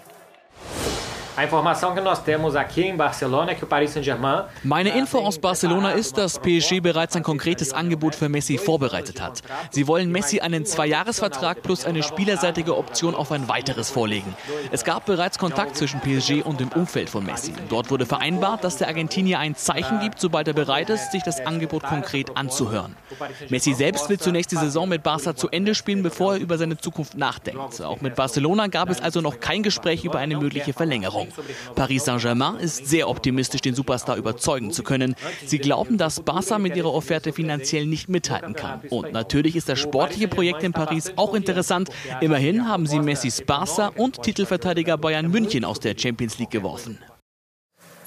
Meine 4.64 4.90
Info 4.90 5.20
aus 5.20 5.40
Barcelona 5.40 5.92
ist, 5.92 6.18
dass 6.18 6.38
PSG 6.40 6.82
bereits 6.82 7.16
ein 7.16 7.24
konkretes 7.24 7.72
Angebot 7.72 8.14
für 8.14 8.28
Messi 8.28 8.58
vorbereitet 8.58 9.22
hat. 9.22 9.42
Sie 9.72 9.88
wollen 9.88 10.12
Messi 10.12 10.42
einen 10.42 10.66
Zweijahresvertrag 10.66 11.64
plus 11.64 11.86
eine 11.86 12.04
spielerseitige 12.04 12.76
Option 12.76 13.16
auf 13.16 13.32
ein 13.32 13.48
weiteres 13.48 13.90
vorlegen. 13.90 14.36
Es 14.74 14.84
gab 14.84 15.06
bereits 15.06 15.38
Kontakt 15.38 15.78
zwischen 15.78 16.02
PSG 16.02 16.44
und 16.44 16.60
dem 16.60 16.74
Umfeld 16.74 17.10
von 17.10 17.26
Messi. 17.26 17.54
Dort 17.70 17.90
wurde 17.90 18.06
vereinbart, 18.06 18.66
dass 18.66 18.76
der 18.76 18.90
Argentinier 18.90 19.40
ein 19.40 19.56
Zeichen 19.56 20.02
gibt, 20.02 20.20
sobald 20.20 20.50
er 20.50 20.54
bereit 20.54 20.90
ist, 20.90 21.14
sich 21.14 21.24
das 21.24 21.40
Angebot 21.46 21.84
konkret 21.84 22.36
anzuhören. 22.36 22.98
Messi 23.48 23.74
selbst 23.74 24.10
will 24.10 24.20
zunächst 24.20 24.52
die 24.52 24.58
Saison 24.58 24.90
mit 24.90 25.04
Barca 25.04 25.38
zu 25.38 25.48
Ende 25.48 25.74
spielen, 25.74 26.04
bevor 26.04 26.34
er 26.34 26.42
über 26.42 26.58
seine 26.58 26.76
Zukunft 26.76 27.16
nachdenkt. 27.16 27.82
Auch 27.82 28.02
mit 28.02 28.16
Barcelona 28.16 28.68
gab 28.68 28.90
es 28.90 29.00
also 29.00 29.22
noch 29.22 29.40
kein 29.40 29.64
Gespräch 29.64 30.04
über 30.04 30.20
eine 30.20 30.36
mögliche 30.36 30.74
Verlängerung. 30.74 31.29
Paris 31.76 32.06
Saint-Germain 32.06 32.58
ist 32.58 32.88
sehr 32.88 33.10
optimistisch, 33.10 33.62
den 33.62 33.76
Superstar 33.76 34.18
überzeugen 34.18 34.72
zu 34.72 34.84
können. 34.84 35.16
Sie 35.46 35.60
glauben, 35.60 35.98
dass 35.98 36.22
Barca 36.22 36.60
mit 36.60 36.76
ihrer 36.76 36.94
Offerte 36.94 37.34
finanziell 37.34 37.86
nicht 37.86 38.10
mithalten 38.10 38.54
kann. 38.54 38.82
Und 38.90 39.14
natürlich 39.14 39.56
ist 39.56 39.70
das 39.70 39.80
sportliche 39.80 40.28
Projekt 40.28 40.64
in 40.64 40.74
Paris 40.74 41.14
auch 41.16 41.34
interessant. 41.34 41.90
Immerhin 42.22 42.68
haben 42.68 42.86
sie 42.88 43.00
Messis 43.00 43.42
Barca 43.42 43.88
und 43.96 44.22
Titelverteidiger 44.22 44.98
Bayern 44.98 45.30
München 45.30 45.66
aus 45.66 45.80
der 45.80 45.96
Champions 45.98 46.38
League 46.40 46.52
geworfen. 46.52 47.00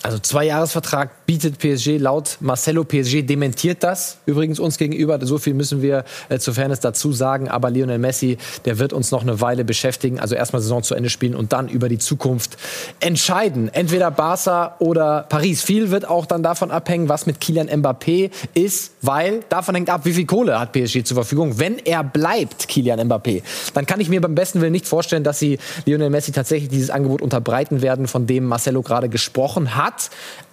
Also 0.02 0.18
Zwei-Jahres-Vertrag 0.18 1.26
bietet 1.26 1.58
PSG 1.58 1.98
laut 1.98 2.38
Marcelo. 2.40 2.82
PSG 2.82 3.22
dementiert 3.22 3.84
das 3.84 4.18
übrigens 4.26 4.58
uns 4.58 4.76
gegenüber. 4.76 5.18
So 5.24 5.38
viel 5.38 5.54
müssen 5.54 5.80
wir 5.80 6.04
äh, 6.28 6.38
zur 6.38 6.54
Fairness 6.54 6.80
dazu 6.80 7.12
sagen. 7.12 7.48
Aber 7.48 7.70
Lionel 7.70 7.98
Messi, 7.98 8.36
der 8.64 8.80
wird 8.80 8.92
uns 8.92 9.12
noch 9.12 9.22
eine 9.22 9.40
Weile 9.40 9.64
beschäftigen. 9.64 10.18
Also 10.18 10.34
erstmal 10.34 10.60
Saison 10.60 10.82
zu 10.82 10.96
Ende 10.96 11.08
spielen 11.08 11.36
und 11.36 11.52
dann 11.52 11.68
über 11.68 11.88
die 11.88 11.98
Zukunft 11.98 12.56
entscheiden. 12.98 13.70
Entweder 13.72 14.10
Barca 14.10 14.74
oder 14.80 15.24
Paris. 15.28 15.62
Viel 15.62 15.92
wird 15.92 16.08
auch 16.08 16.26
dann 16.26 16.42
davon 16.42 16.72
abhängen, 16.72 17.08
was 17.08 17.26
mit 17.26 17.40
Kylian 17.40 17.68
Mbappé 17.68 18.30
ist, 18.54 18.92
weil 19.02 19.44
davon 19.50 19.76
hängt 19.76 19.88
ab, 19.88 20.00
wie 20.04 20.12
viel 20.12 20.26
Kohle 20.26 20.58
hat 20.58 20.72
PSG 20.72 21.04
zur 21.04 21.14
Verfügung. 21.14 21.60
Wenn 21.60 21.78
er 21.78 22.02
bleibt, 22.02 22.66
Kylian 22.66 23.00
Mbappé, 23.08 23.42
dann 23.74 23.86
kann 23.86 24.00
ich 24.00 24.08
mir 24.08 24.20
beim 24.20 24.34
besten 24.34 24.60
Willen 24.60 24.72
nicht 24.72 24.88
vorstellen, 24.88 25.22
dass 25.22 25.38
sie 25.38 25.58
Lionel 25.86 26.10
Messi 26.10 26.32
tatsächlich 26.32 26.70
dieses 26.70 26.90
Angebot 26.90 27.22
unterbreiten 27.22 27.82
werden, 27.82 28.08
von 28.08 28.26
dem 28.26 28.44
Marcelo 28.46 28.82
gerade 28.82 29.08
gesprochen 29.08 29.76
hat. 29.76 29.91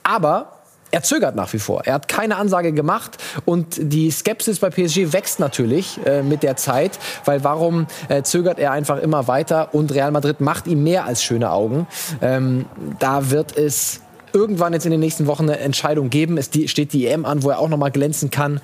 Aber 0.03 0.60
er 0.91 1.03
zögert 1.03 1.36
nach 1.36 1.53
wie 1.53 1.60
vor. 1.60 1.86
Er 1.86 1.93
hat 1.93 2.08
keine 2.08 2.38
Ansage 2.38 2.72
gemacht 2.72 3.17
und 3.46 3.77
die 3.79 4.10
Skepsis 4.10 4.60
bei 4.60 4.69
PSG 4.69 5.13
wächst 5.13 5.39
natürlich 5.39 6.00
äh, 6.05 6.24
mit 6.24 6.41
der 6.41 6.55
Zeit, 6.55 6.98
weil 7.25 7.43
warum 7.43 7.86
äh, 8.08 8.24
zögert 8.24 8.60
er 8.60 8.72
einfach 8.72 8.98
immer 8.98 9.27
weiter 9.27 9.74
und 9.74 9.93
Real 9.93 10.12
Madrid 10.12 10.41
macht 10.41 10.67
ihm 10.67 10.84
mehr 10.84 11.05
als 11.05 11.24
schöne 11.24 11.51
Augen. 11.51 11.88
Ähm, 12.22 12.65
da 12.98 13.29
wird 13.29 13.55
es 13.55 14.01
irgendwann 14.34 14.74
jetzt 14.74 14.86
in 14.86 14.91
den 14.91 15.00
nächsten 15.00 15.27
Wochen 15.27 15.43
eine 15.43 15.60
Entscheidung 15.60 16.10
geben. 16.10 16.38
Es 16.38 16.50
steht 16.65 16.93
die 16.93 17.08
EM 17.08 17.25
an, 17.25 17.43
wo 17.43 17.50
er 17.50 17.60
auch 17.60 17.69
noch 17.69 17.77
mal 17.77 17.91
glänzen 17.91 18.31
kann. 18.31 18.62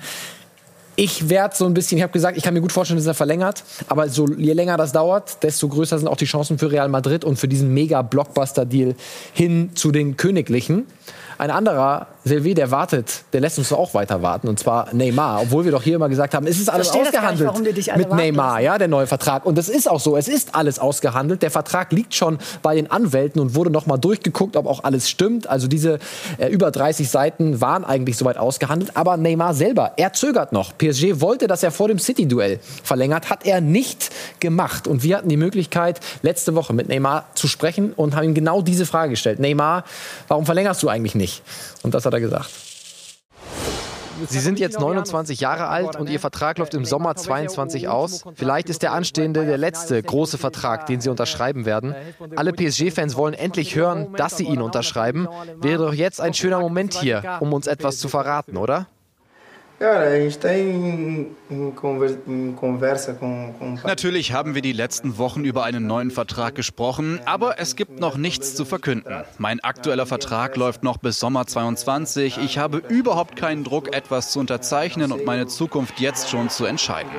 Ich 0.98 1.28
werde 1.28 1.54
so 1.54 1.66
ein 1.66 1.74
bisschen, 1.74 1.98
ich 1.98 2.02
habe 2.02 2.12
gesagt, 2.12 2.38
ich 2.38 2.42
kann 2.42 2.54
mir 2.54 2.62
gut 2.62 2.72
vorstellen, 2.72 2.98
dass 2.98 3.06
er 3.06 3.12
verlängert. 3.12 3.64
Aber 3.86 4.08
so, 4.08 4.26
je 4.28 4.54
länger 4.54 4.78
das 4.78 4.92
dauert, 4.92 5.42
desto 5.42 5.68
größer 5.68 5.98
sind 5.98 6.08
auch 6.08 6.16
die 6.16 6.24
Chancen 6.24 6.58
für 6.58 6.72
Real 6.72 6.88
Madrid 6.88 7.22
und 7.22 7.38
für 7.38 7.48
diesen 7.48 7.74
Mega-Blockbuster-Deal 7.74 8.94
hin 9.34 9.70
zu 9.74 9.92
den 9.92 10.16
Königlichen. 10.16 10.86
Ein 11.36 11.50
anderer, 11.50 12.06
Silvi, 12.26 12.54
der 12.54 12.70
wartet, 12.70 13.24
der 13.32 13.40
lässt 13.40 13.58
uns 13.58 13.72
auch 13.72 13.92
weiter 13.94 14.22
warten, 14.22 14.48
und 14.48 14.58
zwar 14.58 14.92
Neymar. 14.94 15.42
Obwohl 15.42 15.64
wir 15.64 15.72
doch 15.72 15.82
hier 15.82 15.96
immer 15.96 16.08
gesagt 16.08 16.34
haben, 16.34 16.46
es 16.46 16.58
ist 16.58 16.68
alles 16.68 16.90
ausgehandelt 16.90 17.76
nicht, 17.76 17.96
mit 17.96 18.10
Neymar, 18.10 18.60
ja, 18.60 18.78
der 18.78 18.88
neue 18.88 19.06
Vertrag. 19.06 19.44
Und 19.44 19.58
das 19.58 19.68
ist 19.68 19.88
auch 19.88 20.00
so, 20.00 20.16
es 20.16 20.26
ist 20.26 20.54
alles 20.54 20.78
ausgehandelt. 20.78 21.42
Der 21.42 21.50
Vertrag 21.50 21.92
liegt 21.92 22.14
schon 22.14 22.38
bei 22.62 22.74
den 22.74 22.90
Anwälten 22.90 23.40
und 23.40 23.54
wurde 23.54 23.70
nochmal 23.70 23.98
durchgeguckt, 23.98 24.56
ob 24.56 24.66
auch 24.66 24.82
alles 24.82 25.10
stimmt. 25.10 25.46
Also 25.46 25.68
diese 25.68 25.98
äh, 26.38 26.48
über 26.48 26.70
30 26.70 27.08
Seiten 27.08 27.60
waren 27.60 27.84
eigentlich 27.84 28.16
soweit 28.16 28.38
ausgehandelt. 28.38 28.96
Aber 28.96 29.16
Neymar 29.16 29.54
selber, 29.54 29.92
er 29.96 30.12
zögert 30.14 30.52
noch. 30.52 30.76
PSG 30.78 31.20
wollte, 31.20 31.46
dass 31.46 31.62
er 31.62 31.70
vor 31.70 31.88
dem 31.88 31.98
City-Duell 31.98 32.60
verlängert, 32.82 33.30
hat 33.30 33.44
er 33.44 33.60
nicht 33.60 34.10
gemacht. 34.40 34.88
Und 34.88 35.02
wir 35.02 35.18
hatten 35.18 35.28
die 35.28 35.36
Möglichkeit, 35.36 36.00
letzte 36.22 36.54
Woche 36.54 36.72
mit 36.72 36.88
Neymar 36.88 37.26
zu 37.34 37.46
sprechen 37.46 37.92
und 37.92 38.16
haben 38.16 38.24
ihm 38.24 38.34
genau 38.34 38.62
diese 38.62 38.86
Frage 38.86 39.10
gestellt. 39.10 39.38
Neymar, 39.38 39.84
warum 40.28 40.46
verlängerst 40.46 40.82
du 40.82 40.88
eigentlich 40.88 41.14
nicht? 41.14 41.26
nicht. 41.26 41.42
Und 41.82 41.94
das 41.94 42.06
hat 42.06 42.14
er 42.14 42.15
gesagt. 42.20 42.50
Sie 44.28 44.38
sind 44.38 44.58
jetzt 44.58 44.80
29 44.80 45.40
Jahre 45.40 45.68
alt 45.68 45.96
und 45.96 46.08
Ihr 46.08 46.20
Vertrag 46.20 46.58
läuft 46.58 46.74
im 46.74 46.84
Sommer 46.84 47.16
22 47.16 47.88
aus. 47.88 48.24
Vielleicht 48.34 48.70
ist 48.70 48.82
der 48.82 48.92
anstehende 48.92 49.44
der 49.44 49.58
letzte 49.58 50.02
große 50.02 50.38
Vertrag, 50.38 50.86
den 50.86 51.00
Sie 51.00 51.10
unterschreiben 51.10 51.66
werden. 51.66 51.94
Alle 52.34 52.52
PSG-Fans 52.52 53.16
wollen 53.16 53.34
endlich 53.34 53.76
hören, 53.76 54.14
dass 54.16 54.36
Sie 54.36 54.44
ihn 54.44 54.62
unterschreiben. 54.62 55.28
Wäre 55.60 55.84
doch 55.84 55.94
jetzt 55.94 56.20
ein 56.20 56.34
schöner 56.34 56.60
Moment 56.60 56.94
hier, 56.94 57.38
um 57.40 57.52
uns 57.52 57.66
etwas 57.66 57.98
zu 57.98 58.08
verraten, 58.08 58.56
oder? 58.56 58.86
Natürlich 63.84 64.32
haben 64.32 64.54
wir 64.54 64.62
die 64.62 64.72
letzten 64.72 65.18
Wochen 65.18 65.44
über 65.44 65.64
einen 65.64 65.86
neuen 65.86 66.10
Vertrag 66.10 66.54
gesprochen, 66.54 67.20
aber 67.26 67.58
es 67.58 67.76
gibt 67.76 68.00
noch 68.00 68.16
nichts 68.16 68.54
zu 68.54 68.64
verkünden. 68.64 69.22
Mein 69.36 69.60
aktueller 69.60 70.06
Vertrag 70.06 70.56
läuft 70.56 70.82
noch 70.82 70.96
bis 70.96 71.20
Sommer 71.20 71.46
22. 71.46 72.38
Ich 72.38 72.56
habe 72.56 72.78
überhaupt 72.88 73.36
keinen 73.36 73.64
Druck, 73.64 73.94
etwas 73.94 74.32
zu 74.32 74.40
unterzeichnen 74.40 75.12
und 75.12 75.26
meine 75.26 75.46
Zukunft 75.46 76.00
jetzt 76.00 76.30
schon 76.30 76.48
zu 76.48 76.64
entscheiden. 76.64 77.10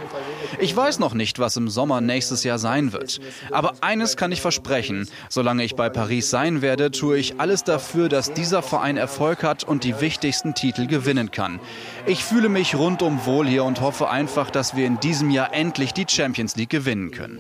Ich 0.60 0.76
weiß 0.76 0.98
noch 0.98 1.14
nicht, 1.14 1.38
was 1.38 1.58
im 1.58 1.70
Sommer 1.70 2.02
nächstes 2.02 2.44
Jahr 2.44 2.58
sein 2.58 2.92
wird. 2.92 3.22
Aber 3.52 3.74
eines 3.82 4.18
kann 4.18 4.32
ich 4.32 4.42
versprechen. 4.42 5.08
Solange 5.30 5.64
ich 5.64 5.76
bei 5.76 5.90
Paris 5.90 6.32
sein 6.32 6.64
werde, 6.64 6.90
tue 6.90 7.20
ich 7.20 7.40
alles 7.40 7.64
dafür, 7.64 8.10
dass 8.10 8.34
dieser 8.34 8.64
Verein 8.64 8.98
Erfolg 8.98 9.44
hat 9.44 9.64
und 9.64 9.84
die 9.84 10.02
wichtigsten 10.02 10.56
Titel 10.56 10.88
gewinnen 10.88 11.30
kann. 11.30 11.60
Ich 12.08 12.24
fühle 12.24 12.47
mich 12.50 12.76
rundum 12.76 13.26
wohl 13.26 13.48
hier 13.48 13.64
und 13.64 13.82
hoffe 13.82 14.10
einfach, 14.10 14.50
dass 14.50 14.76
wir 14.76 14.86
in 14.86 15.00
diesem 15.00 15.30
Jahr 15.30 15.54
endlich 15.54 15.94
die 15.94 16.06
Champions 16.08 16.56
League 16.56 16.70
gewinnen 16.70 17.12
können. 17.12 17.40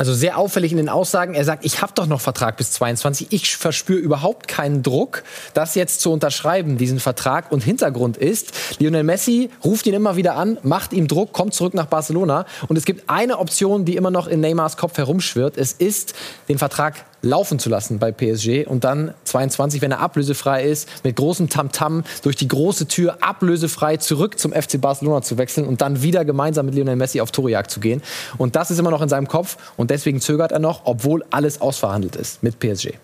Also 0.00 0.14
sehr 0.14 0.38
auffällig 0.38 0.72
in 0.72 0.78
den 0.78 0.88
Aussagen. 0.88 1.34
Er 1.34 1.44
sagt, 1.44 1.62
ich 1.62 1.82
habe 1.82 1.92
doch 1.94 2.06
noch 2.06 2.22
Vertrag 2.22 2.56
bis 2.56 2.72
22. 2.72 3.26
Ich 3.32 3.54
verspüre 3.58 3.98
überhaupt 3.98 4.48
keinen 4.48 4.82
Druck, 4.82 5.24
das 5.52 5.74
jetzt 5.74 6.00
zu 6.00 6.10
unterschreiben, 6.10 6.78
diesen 6.78 7.00
Vertrag. 7.00 7.52
Und 7.52 7.62
Hintergrund 7.62 8.16
ist, 8.16 8.78
Lionel 8.78 9.02
Messi 9.02 9.50
ruft 9.62 9.86
ihn 9.86 9.92
immer 9.92 10.16
wieder 10.16 10.36
an, 10.36 10.56
macht 10.62 10.94
ihm 10.94 11.06
Druck, 11.06 11.34
kommt 11.34 11.52
zurück 11.52 11.74
nach 11.74 11.84
Barcelona. 11.84 12.46
Und 12.68 12.78
es 12.78 12.86
gibt 12.86 13.10
eine 13.10 13.38
Option, 13.38 13.84
die 13.84 13.96
immer 13.96 14.10
noch 14.10 14.26
in 14.26 14.40
Neymars 14.40 14.78
Kopf 14.78 14.96
herumschwirrt. 14.96 15.58
Es 15.58 15.74
ist, 15.74 16.14
den 16.48 16.56
Vertrag 16.56 17.04
laufen 17.22 17.58
zu 17.58 17.68
lassen 17.68 17.98
bei 17.98 18.12
PSG 18.12 18.66
und 18.66 18.84
dann 18.84 19.14
22, 19.24 19.80
wenn 19.82 19.90
er 19.90 20.00
ablösefrei 20.00 20.64
ist, 20.64 20.88
mit 21.04 21.16
großem 21.16 21.48
Tamtam 21.48 22.00
-Tam 22.00 22.04
durch 22.22 22.36
die 22.36 22.48
große 22.48 22.86
Tür 22.88 23.18
ablösefrei 23.20 23.96
zurück 23.96 24.38
zum 24.38 24.52
FC 24.52 24.80
Barcelona 24.80 25.22
zu 25.22 25.38
wechseln 25.38 25.66
und 25.66 25.80
dann 25.80 26.02
wieder 26.02 26.24
gemeinsam 26.24 26.66
mit 26.66 26.74
Lionel 26.74 26.96
Messi 26.96 27.20
auf 27.20 27.30
Torejagd 27.30 27.70
zu 27.70 27.80
gehen. 27.80 28.02
Und 28.38 28.56
das 28.56 28.70
ist 28.70 28.78
immer 28.78 28.90
noch 28.90 29.02
in 29.02 29.08
seinem 29.08 29.28
Kopf 29.28 29.56
und 29.76 29.90
deswegen 29.90 30.20
zögert 30.20 30.52
er 30.52 30.58
noch, 30.58 30.82
obwohl 30.84 31.24
alles 31.30 31.60
ausverhandelt 31.60 32.16
ist 32.16 32.42
mit 32.42 32.58
PSG 32.58 32.94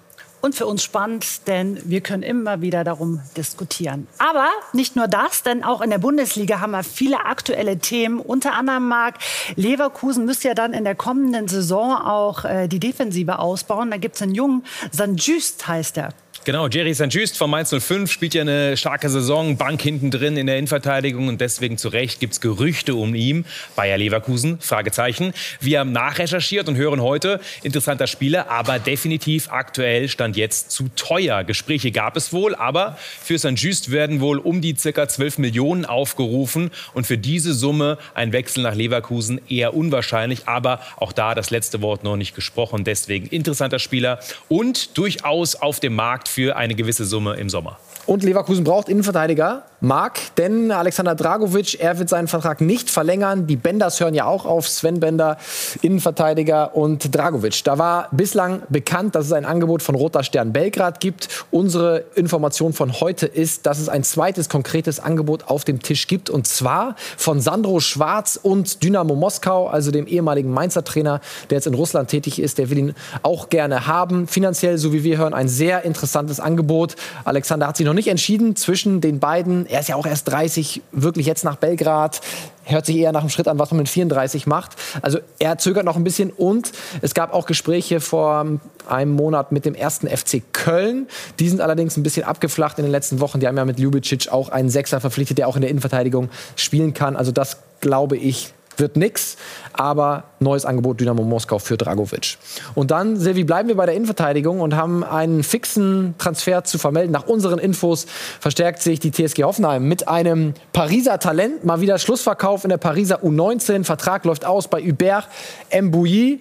und 0.46 0.54
für 0.54 0.66
uns 0.66 0.84
spannend, 0.84 1.48
denn 1.48 1.78
wir 1.84 2.00
können 2.00 2.22
immer 2.22 2.60
wieder 2.60 2.84
darum 2.84 3.20
diskutieren. 3.36 4.06
Aber 4.18 4.48
nicht 4.72 4.94
nur 4.94 5.08
das, 5.08 5.42
denn 5.42 5.64
auch 5.64 5.80
in 5.80 5.90
der 5.90 5.98
Bundesliga 5.98 6.60
haben 6.60 6.70
wir 6.70 6.84
viele 6.84 7.26
aktuelle 7.26 7.78
Themen. 7.78 8.20
Unter 8.20 8.54
anderem 8.54 8.86
Marc 8.86 9.16
Leverkusen 9.56 10.24
müsste 10.24 10.48
ja 10.48 10.54
dann 10.54 10.72
in 10.72 10.84
der 10.84 10.94
kommenden 10.94 11.48
Saison 11.48 11.96
auch 11.96 12.44
äh, 12.44 12.68
die 12.68 12.78
Defensive 12.78 13.40
ausbauen. 13.40 13.90
Da 13.90 13.96
gibt 13.96 14.14
es 14.14 14.22
einen 14.22 14.36
jungen, 14.36 14.64
Sanjust 14.92 15.66
heißt 15.66 15.98
er. 15.98 16.10
Genau, 16.46 16.68
Jerry 16.68 16.94
St. 16.94 17.12
Just 17.12 17.36
von 17.36 17.50
Mainz 17.50 17.74
05 17.76 18.08
spielt 18.08 18.32
ja 18.32 18.42
eine 18.42 18.76
starke 18.76 19.10
Saison, 19.10 19.56
Bank 19.56 19.82
hinten 19.82 20.12
drin 20.12 20.36
in 20.36 20.46
der 20.46 20.58
Innenverteidigung 20.58 21.26
und 21.26 21.40
deswegen 21.40 21.76
zu 21.76 21.88
Recht 21.88 22.20
gibt 22.20 22.34
es 22.34 22.40
Gerüchte 22.40 22.94
um 22.94 23.16
ihn. 23.16 23.44
Bayer 23.74 23.98
Leverkusen, 23.98 24.60
Fragezeichen. 24.60 25.32
Wir 25.58 25.80
haben 25.80 25.90
nachrecherchiert 25.90 26.68
und 26.68 26.76
hören 26.76 27.02
heute, 27.02 27.40
interessanter 27.64 28.06
Spieler, 28.06 28.48
aber 28.48 28.78
definitiv 28.78 29.50
aktuell 29.50 30.08
stand 30.08 30.36
jetzt 30.36 30.70
zu 30.70 30.88
teuer. 30.94 31.42
Gespräche 31.42 31.90
gab 31.90 32.16
es 32.16 32.32
wohl, 32.32 32.54
aber 32.54 32.96
für 32.96 33.40
St. 33.40 33.56
Just 33.56 33.90
werden 33.90 34.20
wohl 34.20 34.38
um 34.38 34.60
die 34.60 34.76
circa 34.76 35.08
12 35.08 35.38
Millionen 35.38 35.84
aufgerufen 35.84 36.70
und 36.94 37.08
für 37.08 37.18
diese 37.18 37.54
Summe 37.54 37.98
ein 38.14 38.30
Wechsel 38.30 38.62
nach 38.62 38.76
Leverkusen 38.76 39.40
eher 39.48 39.74
unwahrscheinlich, 39.74 40.46
aber 40.46 40.78
auch 40.96 41.10
da 41.12 41.34
das 41.34 41.50
letzte 41.50 41.82
Wort 41.82 42.04
noch 42.04 42.16
nicht 42.16 42.36
gesprochen. 42.36 42.84
Deswegen 42.84 43.26
interessanter 43.26 43.80
Spieler 43.80 44.20
und 44.46 44.96
durchaus 44.96 45.56
auf 45.56 45.80
dem 45.80 45.96
Markt 45.96 46.35
für 46.36 46.54
eine 46.54 46.74
gewisse 46.74 47.06
Summe 47.06 47.36
im 47.36 47.48
Sommer. 47.48 47.78
Und 48.06 48.22
Leverkusen 48.22 48.62
braucht 48.62 48.88
Innenverteidiger. 48.88 49.64
Marc, 49.80 50.34
denn 50.36 50.72
Alexander 50.72 51.14
Dragovic, 51.14 51.78
er 51.80 51.98
wird 51.98 52.08
seinen 52.08 52.28
Vertrag 52.28 52.60
nicht 52.60 52.88
verlängern. 52.88 53.46
Die 53.46 53.56
Benders 53.56 54.00
hören 54.00 54.14
ja 54.14 54.24
auch 54.24 54.46
auf. 54.46 54.68
Sven 54.68 55.00
Bender, 55.00 55.36
Innenverteidiger 55.82 56.74
und 56.74 57.14
Dragovic. 57.14 57.62
Da 57.64 57.76
war 57.76 58.08
bislang 58.12 58.62
bekannt, 58.68 59.14
dass 59.14 59.26
es 59.26 59.32
ein 59.32 59.44
Angebot 59.44 59.82
von 59.82 59.94
Roter 59.94 60.22
Stern 60.22 60.52
Belgrad 60.52 61.00
gibt. 61.00 61.28
Unsere 61.50 62.04
Information 62.14 62.72
von 62.72 63.00
heute 63.00 63.26
ist, 63.26 63.66
dass 63.66 63.78
es 63.78 63.88
ein 63.88 64.02
zweites 64.02 64.48
konkretes 64.48 64.98
Angebot 64.98 65.48
auf 65.48 65.64
dem 65.64 65.82
Tisch 65.82 66.06
gibt. 66.06 66.30
Und 66.30 66.46
zwar 66.46 66.96
von 67.16 67.40
Sandro 67.40 67.80
Schwarz 67.80 68.38
und 68.42 68.82
Dynamo 68.82 69.14
Moskau, 69.14 69.66
also 69.66 69.90
dem 69.90 70.06
ehemaligen 70.06 70.52
Mainzer 70.52 70.84
Trainer, 70.84 71.20
der 71.50 71.58
jetzt 71.58 71.66
in 71.66 71.74
Russland 71.74 72.08
tätig 72.08 72.40
ist. 72.40 72.58
Der 72.58 72.70
will 72.70 72.78
ihn 72.78 72.94
auch 73.22 73.50
gerne 73.50 73.86
haben. 73.86 74.26
Finanziell, 74.26 74.78
so 74.78 74.92
wie 74.92 75.04
wir 75.04 75.18
hören, 75.18 75.34
ein 75.34 75.48
sehr 75.48 75.84
interessantes 75.84 76.40
Angebot. 76.40 76.96
Alexander 77.24 77.66
hat 77.66 77.76
sich 77.76 77.84
noch 77.84 77.95
nicht 77.96 78.08
entschieden 78.08 78.54
zwischen 78.54 79.00
den 79.00 79.18
beiden 79.18 79.66
er 79.66 79.80
ist 79.80 79.88
ja 79.88 79.96
auch 79.96 80.06
erst 80.06 80.28
30, 80.28 80.82
wirklich 80.92 81.26
jetzt 81.26 81.44
nach 81.44 81.56
Belgrad. 81.56 82.20
Hört 82.64 82.86
sich 82.86 82.96
eher 82.96 83.12
nach 83.12 83.20
einem 83.20 83.30
Schritt 83.30 83.48
an, 83.48 83.58
was 83.58 83.70
man 83.70 83.78
mit 83.78 83.88
34 83.88 84.46
macht. 84.46 84.72
Also 85.02 85.18
er 85.38 85.58
zögert 85.58 85.84
noch 85.84 85.96
ein 85.96 86.04
bisschen 86.04 86.30
und 86.30 86.72
es 87.00 87.14
gab 87.14 87.32
auch 87.32 87.46
Gespräche 87.46 88.00
vor 88.00 88.46
einem 88.88 89.12
Monat 89.12 89.52
mit 89.52 89.64
dem 89.64 89.74
ersten 89.74 90.08
FC 90.08 90.42
Köln. 90.52 91.06
Die 91.38 91.48
sind 91.48 91.60
allerdings 91.60 91.96
ein 91.96 92.02
bisschen 92.02 92.24
abgeflacht 92.24 92.78
in 92.78 92.84
den 92.84 92.92
letzten 92.92 93.20
Wochen. 93.20 93.40
Die 93.40 93.46
haben 93.46 93.56
ja 93.56 93.64
mit 93.64 93.78
Ljubicic 93.78 94.28
auch 94.32 94.48
einen 94.48 94.68
Sechser 94.70 95.00
verpflichtet, 95.00 95.38
der 95.38 95.48
auch 95.48 95.56
in 95.56 95.62
der 95.62 95.70
Innenverteidigung 95.70 96.30
spielen 96.56 96.94
kann. 96.94 97.16
Also 97.16 97.32
das 97.32 97.58
glaube 97.80 98.16
ich 98.16 98.52
wird 98.76 98.96
nix, 98.96 99.36
aber 99.72 100.24
neues 100.40 100.64
Angebot 100.64 101.00
Dynamo 101.00 101.22
Moskau 101.22 101.58
für 101.58 101.76
Dragovic. 101.76 102.38
Und 102.74 102.90
dann, 102.90 103.16
Silvi, 103.16 103.44
bleiben 103.44 103.68
wir 103.68 103.76
bei 103.76 103.86
der 103.86 103.94
Innenverteidigung 103.94 104.60
und 104.60 104.74
haben 104.74 105.04
einen 105.04 105.42
fixen 105.42 106.14
Transfer 106.18 106.64
zu 106.64 106.78
vermelden. 106.78 107.12
Nach 107.12 107.26
unseren 107.26 107.58
Infos 107.58 108.06
verstärkt 108.40 108.82
sich 108.82 109.00
die 109.00 109.10
TSG 109.10 109.44
Hoffenheim 109.44 109.86
mit 109.88 110.08
einem 110.08 110.54
Pariser 110.72 111.18
Talent. 111.18 111.64
Mal 111.64 111.80
wieder 111.80 111.98
Schlussverkauf 111.98 112.64
in 112.64 112.70
der 112.70 112.78
Pariser 112.78 113.22
U19. 113.22 113.84
Vertrag 113.84 114.24
läuft 114.24 114.44
aus 114.44 114.68
bei 114.68 114.82
Hubert 114.82 115.28
Mbouilly. 115.72 116.40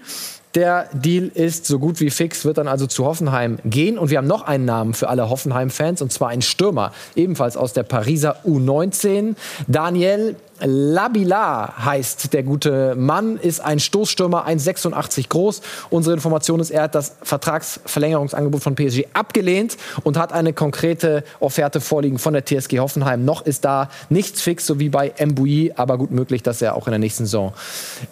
Der 0.55 0.87
Deal 0.93 1.27
ist 1.33 1.65
so 1.65 1.79
gut 1.79 1.99
wie 1.99 2.09
fix, 2.09 2.45
wird 2.45 2.57
dann 2.57 2.69
also 2.69 2.87
zu 2.87 3.05
Hoffenheim 3.05 3.57
gehen. 3.65 3.97
Und 3.97 4.09
wir 4.09 4.17
haben 4.17 4.27
noch 4.27 4.43
einen 4.43 4.63
Namen 4.63 4.93
für 4.93 5.09
alle 5.09 5.29
Hoffenheim-Fans, 5.29 6.01
und 6.01 6.13
zwar 6.13 6.29
einen 6.29 6.41
Stürmer, 6.41 6.93
ebenfalls 7.15 7.57
aus 7.57 7.73
der 7.73 7.83
Pariser 7.83 8.37
U19. 8.45 9.35
Daniel 9.67 10.37
Labila 10.61 11.73
heißt 11.83 12.31
der 12.31 12.43
gute 12.43 12.95
Mann, 12.95 13.35
ist 13.35 13.59
ein 13.59 13.79
Stoßstürmer, 13.79 14.47
1,86 14.47 15.27
groß. 15.27 15.61
Unsere 15.89 16.15
Information 16.15 16.61
ist, 16.61 16.71
er 16.71 16.83
hat 16.83 16.95
das 16.95 17.17
Vertragsverlängerungsangebot 17.23 18.63
von 18.63 18.75
PSG 18.75 19.07
abgelehnt 19.13 19.75
und 20.03 20.17
hat 20.17 20.31
eine 20.31 20.53
konkrete 20.53 21.25
Offerte 21.41 21.81
vorliegen 21.81 22.17
von 22.17 22.33
der 22.33 22.45
TSG 22.45 22.79
Hoffenheim. 22.79 23.25
Noch 23.25 23.45
ist 23.45 23.65
da 23.65 23.89
nichts 24.09 24.41
fix, 24.41 24.65
so 24.65 24.79
wie 24.79 24.87
bei 24.87 25.13
Mbui, 25.19 25.73
aber 25.75 25.97
gut 25.97 26.11
möglich, 26.11 26.41
dass 26.41 26.61
er 26.61 26.75
auch 26.75 26.87
in 26.87 26.91
der 26.91 26.99
nächsten 26.99 27.25
Saison 27.25 27.53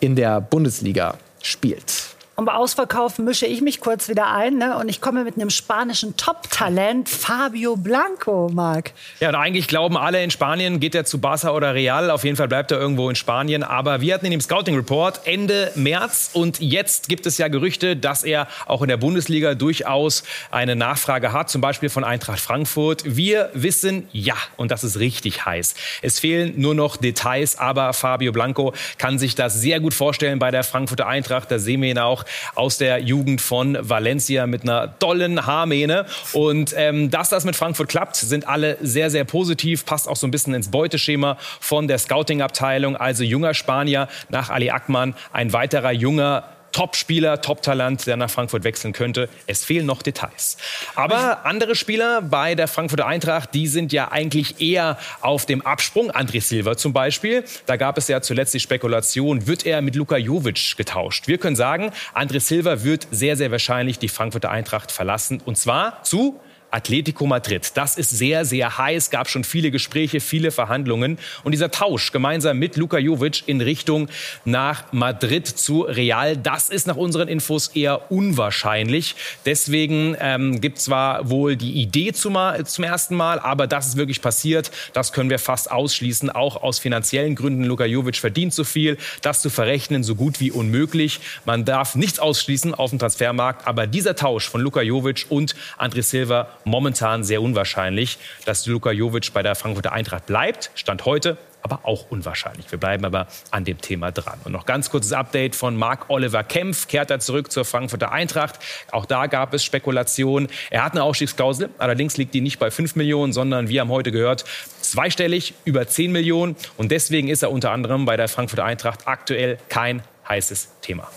in 0.02 0.18
der 0.18 0.42
Bundesliga 0.42 1.16
spielt. 1.42 2.13
Und 2.36 2.46
bei 2.46 2.54
Ausverkauf 2.54 3.20
mische 3.20 3.46
ich 3.46 3.62
mich 3.62 3.80
kurz 3.80 4.10
wieder 4.10 4.34
ein 4.34 4.58
ne? 4.58 4.76
und 4.78 4.90
ich 4.90 5.02
komme 5.02 5.24
mit 5.24 5.36
einem 5.36 5.52
spanischen 5.52 6.18
Top-Talent, 6.18 7.08
Fabio 7.08 7.76
Blanco, 7.76 8.50
Marc. 8.52 8.92
Ja, 9.20 9.30
und 9.30 9.36
eigentlich 9.36 9.68
glauben 9.68 9.98
alle, 9.98 10.24
in 10.24 10.32
Spanien 10.32 10.80
geht 10.80 10.96
er 10.96 11.06
zu 11.06 11.20
Barca 11.20 11.52
oder 11.52 11.76
Real. 11.76 12.10
Auf 12.10 12.24
jeden 12.24 12.36
Fall 12.36 12.48
bleibt 12.48 12.72
er 12.72 12.80
irgendwo 12.80 13.08
in 13.08 13.16
Spanien. 13.16 13.62
Aber 13.62 14.02
wir 14.02 14.16
hatten 14.16 14.26
ihn 14.26 14.32
im 14.32 14.42
Scouting-Report 14.42 15.28
Ende 15.28 15.72
März 15.76 16.32
und 16.34 16.60
jetzt 16.60 17.08
gibt 17.08 17.28
es 17.28 17.38
ja 17.38 17.50
Gerüchte, 17.50 17.96
dass 17.96 18.24
er 18.24 18.48
auch 18.66 18.82
in 18.82 18.88
der 18.88 18.98
Bundesliga 18.98 19.54
durchaus 19.54 20.24
eine 20.50 20.76
Nachfrage 20.76 21.34
hat, 21.34 21.52
zum 21.52 21.62
Beispiel 21.62 21.90
von 21.90 22.04
Eintracht 22.04 22.40
Frankfurt. 22.40 23.04
Wir 23.06 23.52
wissen, 23.54 24.08
ja, 24.12 24.38
und 24.58 24.72
das 24.72 24.84
ist 24.84 24.98
richtig 24.98 25.46
heiß. 25.46 25.76
Es 26.02 26.20
fehlen 26.20 26.54
nur 26.58 26.74
noch 26.74 26.98
Details, 26.98 27.60
aber 27.60 27.94
Fabio 27.94 28.32
Blanco 28.32 28.74
kann 28.98 29.20
sich 29.20 29.36
das 29.36 29.54
sehr 29.54 29.80
gut 29.80 29.94
vorstellen 29.94 30.40
bei 30.40 30.50
der 30.50 30.64
Frankfurter 30.64 31.06
Eintracht. 31.06 31.52
Da 31.52 31.60
sehen 31.60 31.84
wir 31.84 31.92
ihn 31.92 32.00
auch 32.00 32.23
aus 32.56 32.78
der 32.78 33.00
Jugend 33.00 33.42
von 33.42 33.78
Valencia 33.80 34.48
mit 34.48 34.64
einer 34.64 34.98
tollen 35.00 35.46
Haarmähne. 35.46 36.06
Und 36.34 36.74
ähm, 36.76 37.10
dass 37.10 37.30
das 37.30 37.46
mit 37.46 37.56
Frankfurt 37.56 37.90
klappt, 37.90 38.16
sind 38.16 38.48
alle 38.48 38.78
sehr, 38.82 39.10
sehr 39.10 39.24
positiv. 39.24 39.86
Passt 39.86 40.08
auch 40.08 40.16
so 40.16 40.28
ein 40.28 40.32
bisschen 40.32 40.54
ins 40.54 40.70
Beuteschema 40.70 41.38
von 41.60 41.88
der 41.88 41.98
Scouting-Abteilung. 41.98 42.96
Also 42.96 43.24
junger 43.24 43.54
Spanier 43.54 44.08
nach 44.30 44.50
Ali 44.50 44.70
Akman, 44.70 45.16
ein 45.32 45.54
weiterer 45.54 45.92
junger 45.92 46.44
Top-Spieler, 46.74 47.42
Top-Talent, 47.42 48.06
der 48.06 48.18
nach 48.18 48.30
Frankfurt 48.30 48.66
wechseln 48.66 48.92
könnte. 48.92 49.30
Es 49.48 49.64
fehlen 49.64 49.86
noch 49.86 50.02
Details. 50.02 50.58
Aber 50.96 51.46
andere 51.46 51.76
Spieler 51.76 52.22
bei 52.22 52.56
der 52.56 52.68
Frankfurter 52.68 53.08
Eintracht, 53.08 53.54
die 53.54 53.68
sind 53.68 53.94
ja 53.94 54.12
eigentlich 54.12 54.60
eher 54.60 54.98
auf 55.22 55.46
dem 55.46 55.62
Absprung. 55.62 56.12
André 56.12 56.42
Silva 56.42 56.76
zum 56.76 56.92
Beispiel. 56.92 57.46
Da 57.66 57.78
gab 57.78 57.98
es 57.98 58.08
ja 58.10 58.22
zuletzt 58.22 58.54
die 58.54 58.60
Spekulation, 58.60 59.48
wird 59.48 59.66
er 59.66 59.82
mit 59.82 59.96
Luka 59.96 60.18
Jovic 60.18 60.76
getauscht? 60.76 61.28
Wir 61.28 61.38
können 61.38 61.56
sagen, 61.56 61.92
André 62.14 62.40
Silva 62.40 62.84
wird 62.84 63.08
sehr, 63.12 63.38
sehr 63.38 63.52
wahrscheinlich 63.52 64.00
die 64.00 64.10
Frankfurter 64.10 64.52
Eintracht 64.52 64.92
verlassen. 64.92 65.42
Und 65.46 65.58
zwar 65.58 66.04
zu 66.04 66.40
Atletico 66.74 67.28
Madrid. 67.28 67.72
Das 67.76 67.98
ist 67.98 68.10
sehr, 68.10 68.46
sehr 68.46 68.78
heiß, 68.78 69.12
gab 69.12 69.30
schon 69.30 69.44
viele 69.44 69.70
Gespräche, 69.70 70.20
viele 70.20 70.52
Verhandlungen. 70.52 71.20
Und 71.44 71.52
dieser 71.52 71.70
Tausch 71.70 72.12
gemeinsam 72.12 72.58
mit 72.58 72.76
Luka 72.78 72.98
Jovic 72.98 73.44
in 73.48 73.62
Richtung 73.62 74.10
nach 74.44 74.92
Madrid 74.92 75.48
zu 75.48 75.82
Real, 75.82 76.36
das 76.36 76.70
ist 76.70 76.88
nach 76.88 76.96
unseren 76.96 77.28
Infos 77.28 77.70
eher 77.70 78.12
unwahrscheinlich. 78.12 79.16
Deswegen 79.46 80.18
ähm, 80.20 80.62
gibt 80.62 80.80
zwar 80.80 81.30
wohl 81.30 81.56
die 81.56 81.74
Idee 81.74 82.12
zum, 82.12 82.38
zum 82.66 82.84
ersten 82.84 83.16
Mal, 83.16 83.40
aber 83.40 83.68
dass 83.68 83.88
es 83.88 83.96
wirklich 83.96 84.22
passiert, 84.22 84.72
das 84.94 85.14
können 85.14 85.30
wir 85.30 85.40
fast 85.40 85.72
ausschließen. 85.72 86.32
Auch 86.32 86.64
aus 86.64 86.80
finanziellen 86.80 87.36
Gründen. 87.36 87.64
Luka 87.64 87.86
Jovic 87.86 88.18
verdient 88.18 88.54
zu 88.54 88.64
viel. 88.64 88.98
Das 89.22 89.42
zu 89.42 89.50
verrechnen, 89.50 90.04
so 90.04 90.16
gut 90.16 90.40
wie 90.40 90.52
unmöglich. 90.52 91.20
Man 91.46 91.66
darf 91.66 91.96
nichts 91.96 92.20
ausschließen 92.20 92.74
auf 92.74 92.90
dem 92.90 93.00
Transfermarkt. 93.00 93.68
Aber 93.68 93.86
dieser 93.86 94.16
Tausch 94.16 94.50
von 94.50 94.62
Luka 94.62 94.82
Jovic 94.82 95.28
und 95.30 95.56
André 95.78 96.02
Silva 96.02 96.48
momentan 96.66 97.24
sehr 97.24 97.42
unwahrscheinlich, 97.42 98.18
dass 98.46 98.66
Luka 98.66 98.92
Jovic 98.92 99.34
bei 99.34 99.44
der 99.44 99.56
Frankfurter 99.56 99.92
Eintracht 99.92 100.26
bleibt. 100.26 100.72
Stand 100.76 101.06
heute, 101.06 101.38
aber 101.64 101.80
auch 101.84 102.12
unwahrscheinlich. 102.12 102.70
Wir 102.72 102.78
bleiben 102.78 103.06
aber 103.06 103.28
an 103.52 103.64
dem 103.64 103.80
Thema 103.80 104.12
dran. 104.12 104.40
Und 104.44 104.52
noch 104.52 104.66
ganz 104.66 104.90
kurzes 104.90 105.14
Update 105.14 105.56
von 105.56 105.76
Marc 105.76 106.10
Oliver 106.10 106.44
Kempf. 106.44 106.88
Kehrt 106.88 107.10
er 107.10 107.20
zurück 107.20 107.52
zur 107.52 107.66
Frankfurter 107.66 108.12
Eintracht. 108.12 108.60
Auch 108.92 109.06
da 109.06 109.28
gab 109.28 109.54
es 109.54 109.64
Spekulationen. 109.64 110.50
Er 110.70 110.84
hat 110.84 110.92
eine 110.92 111.04
Ausstiegsklausel. 111.04 111.70
Allerdings 111.78 112.18
liegt 112.18 112.34
die 112.34 112.42
nicht 112.42 112.60
bei 112.60 112.70
5 112.70 112.96
Millionen, 112.96 113.32
sondern 113.34 113.70
wir 113.70 113.82
haben 113.82 113.90
heute 113.90 114.12
gehört, 114.12 114.44
zweistellig 114.82 115.54
über 115.64 115.88
10 115.88 116.12
Millionen. 116.12 116.56
Und 116.78 116.92
deswegen 116.92 117.30
ist 117.30 117.44
er 117.44 117.52
unter 117.52 117.72
anderem 117.72 118.06
bei 118.06 118.18
der 118.18 118.28
Frankfurter 118.28 118.66
Eintracht 118.66 119.08
aktuell 119.08 119.58
kein 119.70 120.04
heißes 120.28 120.70
Thema. 120.82 121.08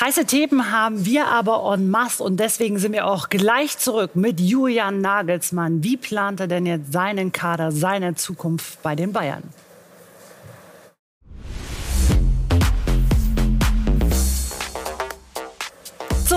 Heiße 0.00 0.26
Themen 0.26 0.70
haben 0.70 1.06
wir 1.06 1.26
aber 1.26 1.74
en 1.74 1.90
masse 1.90 2.22
und 2.22 2.38
deswegen 2.38 2.78
sind 2.78 2.92
wir 2.92 3.08
auch 3.08 3.30
gleich 3.30 3.78
zurück 3.78 4.14
mit 4.14 4.38
Julian 4.38 5.00
Nagelsmann. 5.00 5.82
Wie 5.82 5.96
plant 5.96 6.38
er 6.38 6.46
denn 6.46 6.66
jetzt 6.66 6.92
seinen 6.92 7.32
Kader, 7.32 7.72
seine 7.72 8.14
Zukunft 8.14 8.80
bei 8.84 8.94
den 8.94 9.12
Bayern? 9.12 9.42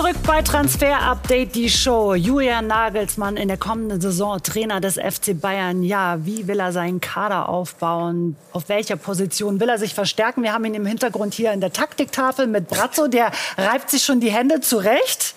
Zurück 0.02 0.16
bei 0.26 0.42
Transfer 0.42 1.00
Update, 1.00 1.54
die 1.54 1.70
Show. 1.70 2.16
Julian 2.16 2.66
Nagelsmann 2.66 3.36
in 3.36 3.46
der 3.46 3.56
kommenden 3.56 4.00
Saison 4.00 4.42
Trainer 4.42 4.80
des 4.80 4.94
FC 4.94 5.40
Bayern. 5.40 5.84
Ja, 5.84 6.26
wie 6.26 6.48
will 6.48 6.58
er 6.58 6.72
seinen 6.72 7.00
Kader 7.00 7.48
aufbauen? 7.48 8.34
Auf 8.50 8.68
welcher 8.68 8.96
Position 8.96 9.60
will 9.60 9.68
er 9.68 9.78
sich 9.78 9.94
verstärken? 9.94 10.42
Wir 10.42 10.54
haben 10.54 10.64
ihn 10.64 10.74
im 10.74 10.86
Hintergrund 10.86 11.34
hier 11.34 11.52
in 11.52 11.60
der 11.60 11.72
Taktiktafel 11.72 12.48
mit 12.48 12.66
Brazzo. 12.66 13.06
Der 13.06 13.30
reibt 13.56 13.90
sich 13.90 14.02
schon 14.02 14.18
die 14.18 14.32
Hände 14.32 14.60
zurecht. 14.60 15.36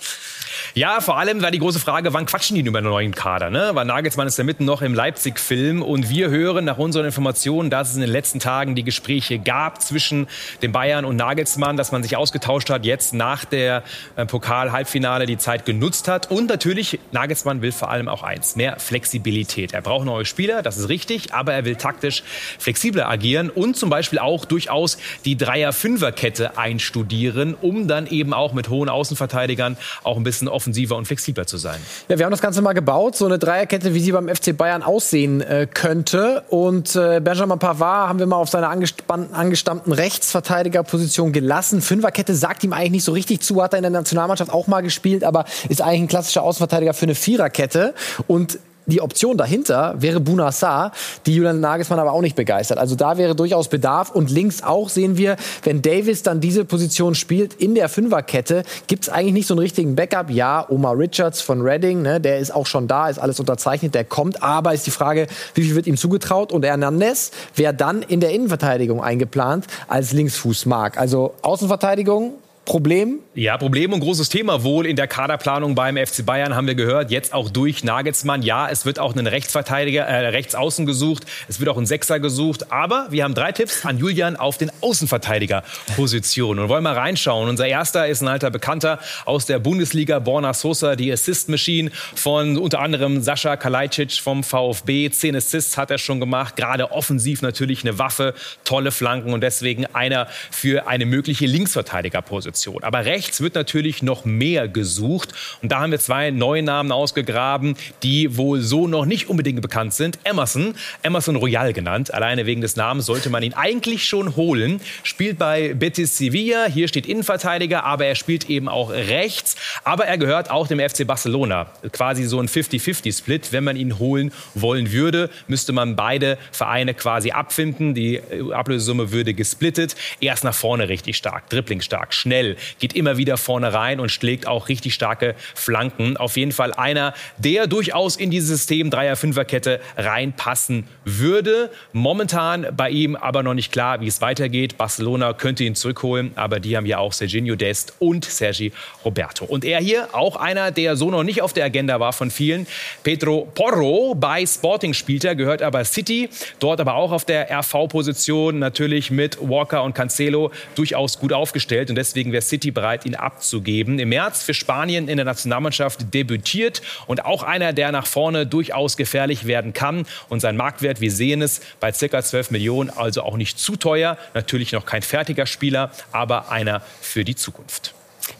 Ja, 0.77 0.99
vor 0.99 1.17
allem 1.17 1.41
war 1.41 1.51
die 1.51 1.59
große 1.59 1.79
Frage, 1.79 2.11
wann 2.11 2.25
quatschen 2.25 2.55
die 2.55 2.61
über 2.61 2.79
einen 2.79 2.89
neuen 2.89 3.15
Kader? 3.15 3.49
Ne? 3.49 3.69
Weil 3.71 3.85
Nagelsmann 3.85 4.27
ist 4.27 4.37
ja 4.37 4.43
mitten 4.43 4.65
noch 4.65 4.81
im 4.81 4.93
Leipzig-Film 4.93 5.81
und 5.81 6.09
wir 6.09 6.29
hören 6.29 6.65
nach 6.65 6.77
unseren 6.77 7.05
Informationen, 7.05 7.69
dass 7.69 7.91
es 7.91 7.95
in 7.95 8.01
den 8.01 8.09
letzten 8.09 8.41
Tagen 8.41 8.75
die 8.75 8.83
Gespräche 8.83 9.39
gab 9.39 9.81
zwischen 9.81 10.27
den 10.61 10.73
Bayern 10.73 11.05
und 11.05 11.15
Nagelsmann, 11.15 11.77
dass 11.77 11.93
man 11.93 12.03
sich 12.03 12.17
ausgetauscht 12.17 12.69
hat, 12.69 12.83
jetzt 12.83 13.13
nach 13.13 13.45
der 13.45 13.83
äh, 14.17 14.25
Pokal-Halbfinale 14.25 15.27
die 15.27 15.37
Zeit 15.37 15.65
genutzt 15.65 16.09
hat. 16.09 16.29
Und 16.29 16.49
natürlich, 16.49 16.99
Nagelsmann 17.13 17.61
will 17.61 17.71
vor 17.71 17.89
allem 17.89 18.09
auch 18.09 18.23
eins, 18.23 18.57
mehr 18.57 18.77
Flexibilität. 18.77 19.71
Er 19.71 19.81
braucht 19.81 20.03
neue 20.05 20.25
Spieler, 20.25 20.61
das 20.61 20.77
ist 20.77 20.89
richtig, 20.89 21.33
aber 21.33 21.53
er 21.53 21.63
will 21.63 21.77
taktisch 21.77 22.21
flexibler 22.59 23.07
agieren 23.07 23.49
und 23.49 23.77
zum 23.77 23.89
Beispiel 23.89 24.19
auch 24.19 24.43
durchaus 24.43 24.97
die 25.23 25.37
Dreier-Fünfer-Kette 25.37 26.57
einstudieren, 26.57 27.53
um 27.53 27.87
dann 27.87 28.07
eben 28.07 28.33
auch 28.33 28.51
mit 28.51 28.67
hohen 28.67 28.89
Außenverteidigern 28.89 29.77
auch 30.03 30.17
ein 30.17 30.23
bisschen 30.23 30.49
offen 30.49 30.64
offensiver 30.65 30.95
und 30.95 31.05
flexibler 31.05 31.45
zu 31.45 31.57
sein. 31.57 31.79
Ja, 32.09 32.17
wir 32.17 32.25
haben 32.25 32.31
das 32.31 32.41
Ganze 32.41 32.61
mal 32.63 32.73
gebaut, 32.73 33.15
so 33.15 33.25
eine 33.25 33.37
Dreierkette, 33.37 33.93
wie 33.93 33.99
sie 33.99 34.11
beim 34.11 34.27
FC 34.27 34.57
Bayern 34.57 34.81
aussehen 34.81 35.41
äh, 35.41 35.67
könnte. 35.71 36.43
Und 36.49 36.95
äh, 36.95 37.19
Benjamin 37.19 37.59
Pavard 37.59 38.09
haben 38.09 38.17
wir 38.17 38.25
mal 38.25 38.37
auf 38.37 38.49
seiner 38.49 38.69
angestammten 38.69 39.93
Rechtsverteidigerposition 39.93 41.31
gelassen. 41.33 41.81
Fünferkette 41.81 42.33
sagt 42.33 42.63
ihm 42.63 42.73
eigentlich 42.73 42.91
nicht 42.91 43.03
so 43.03 43.11
richtig 43.11 43.41
zu, 43.41 43.61
hat 43.61 43.73
er 43.73 43.77
in 43.77 43.83
der 43.83 43.91
Nationalmannschaft 43.91 44.51
auch 44.51 44.65
mal 44.65 44.81
gespielt, 44.81 45.23
aber 45.23 45.45
ist 45.69 45.83
eigentlich 45.83 46.01
ein 46.01 46.07
klassischer 46.07 46.41
Außenverteidiger 46.41 46.95
für 46.95 47.05
eine 47.05 47.15
Viererkette. 47.15 47.93
Und 48.25 48.57
die 48.85 49.01
Option 49.01 49.37
dahinter 49.37 49.95
wäre 49.97 50.19
Bunassar, 50.19 50.91
die 51.25 51.35
Julian 51.35 51.59
Nagelsmann 51.59 51.99
aber 51.99 52.13
auch 52.13 52.21
nicht 52.21 52.35
begeistert. 52.35 52.77
Also 52.77 52.95
da 52.95 53.17
wäre 53.17 53.35
durchaus 53.35 53.67
Bedarf. 53.67 54.11
Und 54.11 54.29
links 54.29 54.63
auch 54.63 54.89
sehen 54.89 55.17
wir, 55.17 55.37
wenn 55.63 55.81
Davis 55.81 56.23
dann 56.23 56.39
diese 56.39 56.65
Position 56.65 57.15
spielt 57.15 57.53
in 57.55 57.75
der 57.75 57.89
Fünferkette, 57.89 58.63
gibt 58.87 59.03
es 59.03 59.09
eigentlich 59.09 59.33
nicht 59.33 59.47
so 59.47 59.53
einen 59.53 59.59
richtigen 59.59 59.95
Backup. 59.95 60.29
Ja, 60.29 60.65
Omar 60.69 60.97
Richards 60.97 61.41
von 61.41 61.61
Reading, 61.61 62.01
ne, 62.01 62.21
der 62.21 62.39
ist 62.39 62.53
auch 62.53 62.67
schon 62.67 62.87
da, 62.87 63.09
ist 63.09 63.19
alles 63.19 63.39
unterzeichnet, 63.39 63.95
der 63.95 64.03
kommt. 64.03 64.43
Aber 64.43 64.73
ist 64.73 64.85
die 64.85 64.91
Frage, 64.91 65.27
wie 65.53 65.63
viel 65.63 65.75
wird 65.75 65.87
ihm 65.87 65.97
zugetraut? 65.97 66.51
Und 66.51 66.65
Hernandez 66.65 67.31
wäre 67.55 67.73
dann 67.73 68.01
in 68.01 68.19
der 68.19 68.31
Innenverteidigung 68.31 69.03
eingeplant 69.03 69.65
als 69.87 70.13
Linksfußmark. 70.13 70.97
Also 70.97 71.33
Außenverteidigung 71.41 72.33
Problem? 72.65 73.19
Ja, 73.35 73.59
Problem 73.59 73.93
und 73.93 73.99
großes 73.99 74.29
Thema 74.29 74.63
wohl 74.63 74.87
in 74.87 74.95
der 74.95 75.07
Kaderplanung 75.07 75.75
beim 75.75 75.97
FC 75.97 76.25
Bayern 76.25 76.55
haben 76.55 76.65
wir 76.65 76.73
gehört. 76.73 77.11
Jetzt 77.11 77.31
auch 77.31 77.51
durch 77.51 77.83
Nagelsmann. 77.83 78.41
Ja, 78.41 78.67
es 78.67 78.87
wird 78.87 78.97
auch 78.97 79.13
einen 79.13 79.27
Rechtsverteidiger, 79.27 80.03
äh, 80.03 80.29
Rechtsaußen 80.29 80.87
gesucht. 80.87 81.25
Es 81.47 81.59
wird 81.59 81.69
auch 81.69 81.77
ein 81.77 81.85
Sechser 81.85 82.19
gesucht. 82.19 82.71
Aber 82.71 83.05
wir 83.11 83.23
haben 83.23 83.35
drei 83.35 83.51
Tipps 83.51 83.85
an 83.85 83.99
Julian 83.99 84.35
auf 84.35 84.57
den 84.57 84.71
Außenverteidigerpositionen 84.81 86.63
und 86.63 86.69
wollen 86.69 86.83
mal 86.83 86.95
reinschauen. 86.95 87.49
Unser 87.49 87.67
erster 87.67 88.07
ist 88.07 88.23
ein 88.23 88.27
alter 88.27 88.49
Bekannter 88.49 88.99
aus 89.25 89.45
der 89.45 89.59
Bundesliga, 89.59 90.17
Borna 90.17 90.55
Sosa, 90.55 90.95
die 90.95 91.11
Assist 91.11 91.49
Machine 91.49 91.91
von 92.15 92.57
unter 92.57 92.79
anderem 92.79 93.21
Sascha 93.21 93.57
Kalajdzic 93.57 94.13
vom 94.13 94.43
VfB. 94.43 95.11
Zehn 95.11 95.35
Assists 95.35 95.77
hat 95.77 95.91
er 95.91 95.99
schon 95.99 96.19
gemacht. 96.19 96.55
Gerade 96.55 96.91
offensiv 96.91 97.43
natürlich 97.43 97.83
eine 97.83 97.99
Waffe, 97.99 98.33
tolle 98.63 98.91
Flanken 98.91 99.33
und 99.33 99.41
deswegen 99.41 99.85
einer 99.87 100.27
für 100.49 100.87
eine 100.87 101.05
mögliche 101.05 101.45
Linksverteidigerposition. 101.45 102.54
Position. 102.55 102.83
Aber 102.83 103.05
rechts 103.05 103.41
wird 103.41 103.55
natürlich 103.55 104.01
noch 104.01 104.25
mehr 104.25 104.67
gesucht. 104.67 105.33
Und 105.61 105.71
da 105.71 105.81
haben 105.81 105.91
wir 105.91 105.99
zwei 105.99 106.31
neue 106.31 106.63
Namen 106.63 106.91
ausgegraben, 106.91 107.75
die 108.03 108.37
wohl 108.37 108.61
so 108.61 108.87
noch 108.87 109.05
nicht 109.05 109.29
unbedingt 109.29 109.61
bekannt 109.61 109.93
sind. 109.93 110.19
Emerson, 110.23 110.75
Emerson 111.03 111.35
Royal 111.35 111.73
genannt. 111.73 112.13
Alleine 112.13 112.45
wegen 112.45 112.61
des 112.61 112.75
Namens 112.75 113.05
sollte 113.05 113.29
man 113.29 113.43
ihn 113.43 113.53
eigentlich 113.53 114.05
schon 114.05 114.35
holen. 114.35 114.79
Spielt 115.03 115.37
bei 115.37 115.73
Betis 115.73 116.17
Sevilla. 116.17 116.65
Hier 116.65 116.87
steht 116.87 117.05
Innenverteidiger, 117.05 117.83
aber 117.83 118.05
er 118.05 118.15
spielt 118.15 118.49
eben 118.49 118.69
auch 118.69 118.89
rechts. 118.89 119.55
Aber 119.83 120.05
er 120.05 120.17
gehört 120.17 120.49
auch 120.49 120.67
dem 120.67 120.79
FC 120.79 121.05
Barcelona. 121.05 121.67
Quasi 121.91 122.23
so 122.23 122.39
ein 122.39 122.47
50-50-Split. 122.47 123.51
Wenn 123.51 123.63
man 123.63 123.75
ihn 123.75 123.99
holen 123.99 124.31
wollen 124.53 124.91
würde, 124.91 125.29
müsste 125.47 125.73
man 125.73 125.95
beide 125.95 126.37
Vereine 126.51 126.93
quasi 126.93 127.31
abfinden. 127.31 127.93
Die 127.93 128.21
Ablösesumme 128.53 129.11
würde 129.11 129.33
gesplittet. 129.33 129.95
Er 130.21 130.33
ist 130.33 130.43
nach 130.43 130.53
vorne 130.53 130.87
richtig 130.87 131.17
stark, 131.17 131.49
dribbling 131.49 131.81
stark, 131.81 132.13
schnell 132.13 132.44
schnell, 132.45 132.55
geht 132.79 132.93
immer 132.93 133.17
wieder 133.17 133.37
vorne 133.37 133.73
rein 133.73 133.99
und 133.99 134.11
schlägt 134.11 134.47
auch 134.47 134.69
richtig 134.69 134.93
starke 134.93 135.35
Flanken. 135.53 136.17
Auf 136.17 136.37
jeden 136.37 136.51
Fall 136.51 136.73
einer, 136.73 137.13
der 137.37 137.67
durchaus 137.67 138.15
in 138.15 138.31
dieses 138.31 138.49
System 138.49 138.89
Dreier-Fünfer-Kette 138.89 139.79
reinpassen 139.97 140.87
würde. 141.03 141.69
Momentan 141.93 142.67
bei 142.75 142.89
ihm 142.89 143.15
aber 143.15 143.43
noch 143.43 143.53
nicht 143.53 143.71
klar, 143.71 144.01
wie 144.01 144.07
es 144.07 144.21
weitergeht. 144.21 144.77
Barcelona 144.77 145.33
könnte 145.33 145.63
ihn 145.63 145.75
zurückholen, 145.75 146.31
aber 146.35 146.59
die 146.59 146.77
haben 146.77 146.85
ja 146.85 146.99
auch 146.99 147.13
Serginho 147.13 147.55
Dest 147.55 147.93
und 147.99 148.25
Sergi 148.25 148.71
Roberto. 149.03 149.45
Und 149.45 149.65
er 149.65 149.79
hier, 149.79 150.09
auch 150.13 150.35
einer, 150.35 150.71
der 150.71 150.95
so 150.95 151.09
noch 151.09 151.23
nicht 151.23 151.41
auf 151.41 151.53
der 151.53 151.65
Agenda 151.65 151.99
war 151.99 152.13
von 152.13 152.31
vielen, 152.31 152.67
Pedro 153.03 153.47
Porro 153.53 154.15
bei 154.15 154.45
Sporting 154.45 154.93
spielt 154.93 155.23
er, 155.23 155.35
gehört 155.35 155.61
aber 155.61 155.83
City, 155.85 156.29
dort 156.59 156.79
aber 156.79 156.95
auch 156.95 157.11
auf 157.11 157.25
der 157.25 157.49
RV-Position, 157.51 158.59
natürlich 158.59 159.11
mit 159.11 159.37
Walker 159.41 159.83
und 159.83 159.93
Cancelo 159.93 160.51
durchaus 160.75 161.19
gut 161.19 161.33
aufgestellt 161.33 161.89
und 161.89 161.95
deswegen 161.95 162.31
wäre 162.35 162.41
City 162.41 162.71
bereit, 162.71 163.05
ihn 163.05 163.15
abzugeben. 163.15 163.97
Im 163.97 164.09
März 164.09 164.43
für 164.43 164.53
Spanien 164.53 165.07
in 165.07 165.15
der 165.15 165.25
Nationalmannschaft 165.25 166.13
debütiert 166.13 166.81
und 167.07 167.23
auch 167.23 167.43
einer, 167.43 167.71
der 167.71 167.93
nach 167.93 168.05
vorne 168.05 168.45
durchaus 168.45 168.97
gefährlich 168.97 169.45
werden 169.45 169.71
kann 169.71 170.05
und 170.27 170.41
sein 170.41 170.57
Marktwert, 170.57 170.99
wir 170.99 171.11
sehen 171.11 171.41
es, 171.41 171.61
bei 171.79 171.93
ca. 171.93 172.21
12 172.21 172.51
Millionen, 172.51 172.89
also 172.89 173.23
auch 173.23 173.37
nicht 173.37 173.57
zu 173.57 173.77
teuer, 173.77 174.17
natürlich 174.33 174.73
noch 174.73 174.85
kein 174.85 175.01
fertiger 175.01 175.45
Spieler, 175.45 175.91
aber 176.11 176.51
einer 176.51 176.81
für 176.99 177.23
die 177.23 177.35
Zukunft. 177.35 177.93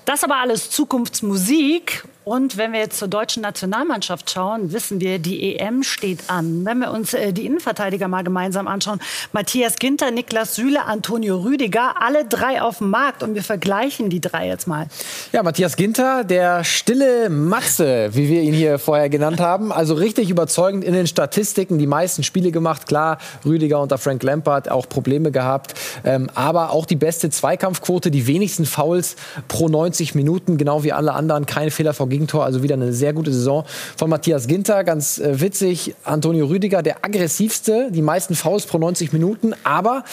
Das 0.03 0.25
aber 0.25 0.37
alles 0.37 0.69
Zukunftsmusik. 0.69 2.03
Und 2.25 2.57
wenn 2.57 2.73
wir 2.73 2.79
jetzt 2.79 2.97
zur 2.97 3.07
deutschen 3.07 3.43
Nationalmannschaft 3.43 4.31
schauen, 4.31 4.73
wissen 4.73 4.99
wir, 4.99 5.19
die 5.19 5.59
EM 5.59 5.83
steht 5.83 6.21
an. 6.27 6.65
Wenn 6.65 6.79
wir 6.79 6.89
uns 6.89 7.13
äh, 7.13 7.31
die 7.31 7.45
Innenverteidiger 7.45 8.07
mal 8.07 8.23
gemeinsam 8.23 8.67
anschauen, 8.67 8.99
Matthias 9.31 9.75
Ginter, 9.75 10.09
Niklas 10.09 10.55
Süle, 10.55 10.85
Antonio 10.85 11.37
Rüdiger, 11.37 12.01
alle 12.01 12.25
drei 12.25 12.63
auf 12.63 12.79
dem 12.79 12.89
Markt. 12.89 13.21
Und 13.21 13.35
wir 13.35 13.43
vergleichen 13.43 14.09
die 14.09 14.21
drei 14.21 14.47
jetzt 14.47 14.65
mal. 14.65 14.87
Ja, 15.33 15.43
Matthias 15.43 15.75
Ginter, 15.75 16.23
der 16.23 16.63
stille 16.63 17.29
Matze, 17.29 18.09
wie 18.13 18.27
wir 18.27 18.41
ihn 18.41 18.55
hier 18.55 18.79
vorher 18.79 19.09
genannt 19.09 19.39
haben. 19.39 19.71
Also 19.71 19.93
richtig 19.93 20.31
überzeugend 20.31 20.83
in 20.83 20.95
den 20.95 21.05
Statistiken, 21.05 21.77
die 21.77 21.85
meisten 21.85 22.23
Spiele 22.23 22.49
gemacht. 22.49 22.87
Klar, 22.87 23.19
Rüdiger 23.45 23.79
unter 23.79 23.99
Frank 23.99 24.23
Lampard 24.23 24.71
auch 24.71 24.89
Probleme 24.89 25.29
gehabt. 25.29 25.75
Ähm, 26.03 26.31
aber 26.33 26.71
auch 26.71 26.87
die 26.87 26.95
beste 26.95 27.29
Zweikampfquote, 27.29 28.09
die 28.09 28.25
wenigsten 28.25 28.65
Fouls 28.65 29.15
pro 29.47 29.69
90 29.69 30.15
Minuten, 30.15 30.57
genau 30.57 30.83
wie 30.83 30.91
alle 30.91 31.13
anderen. 31.13 31.45
Kein 31.45 31.69
Fehler 31.69 31.93
vor 31.93 32.09
Gegentor, 32.15 32.45
also 32.45 32.63
wieder 32.63 32.75
eine 32.75 32.93
sehr 32.93 33.11
gute 33.11 33.33
Saison 33.33 33.65
von 33.97 34.09
Matthias 34.09 34.47
Ginter. 34.47 34.85
Ganz 34.85 35.17
äh, 35.17 35.41
witzig, 35.41 35.95
Antonio 36.05 36.45
Rüdiger, 36.45 36.81
der 36.81 37.03
aggressivste, 37.03 37.89
die 37.91 38.01
meisten 38.01 38.35
Fouls 38.35 38.65
pro 38.65 38.77
90 38.77 39.11
Minuten, 39.11 39.53
aber 39.65 40.05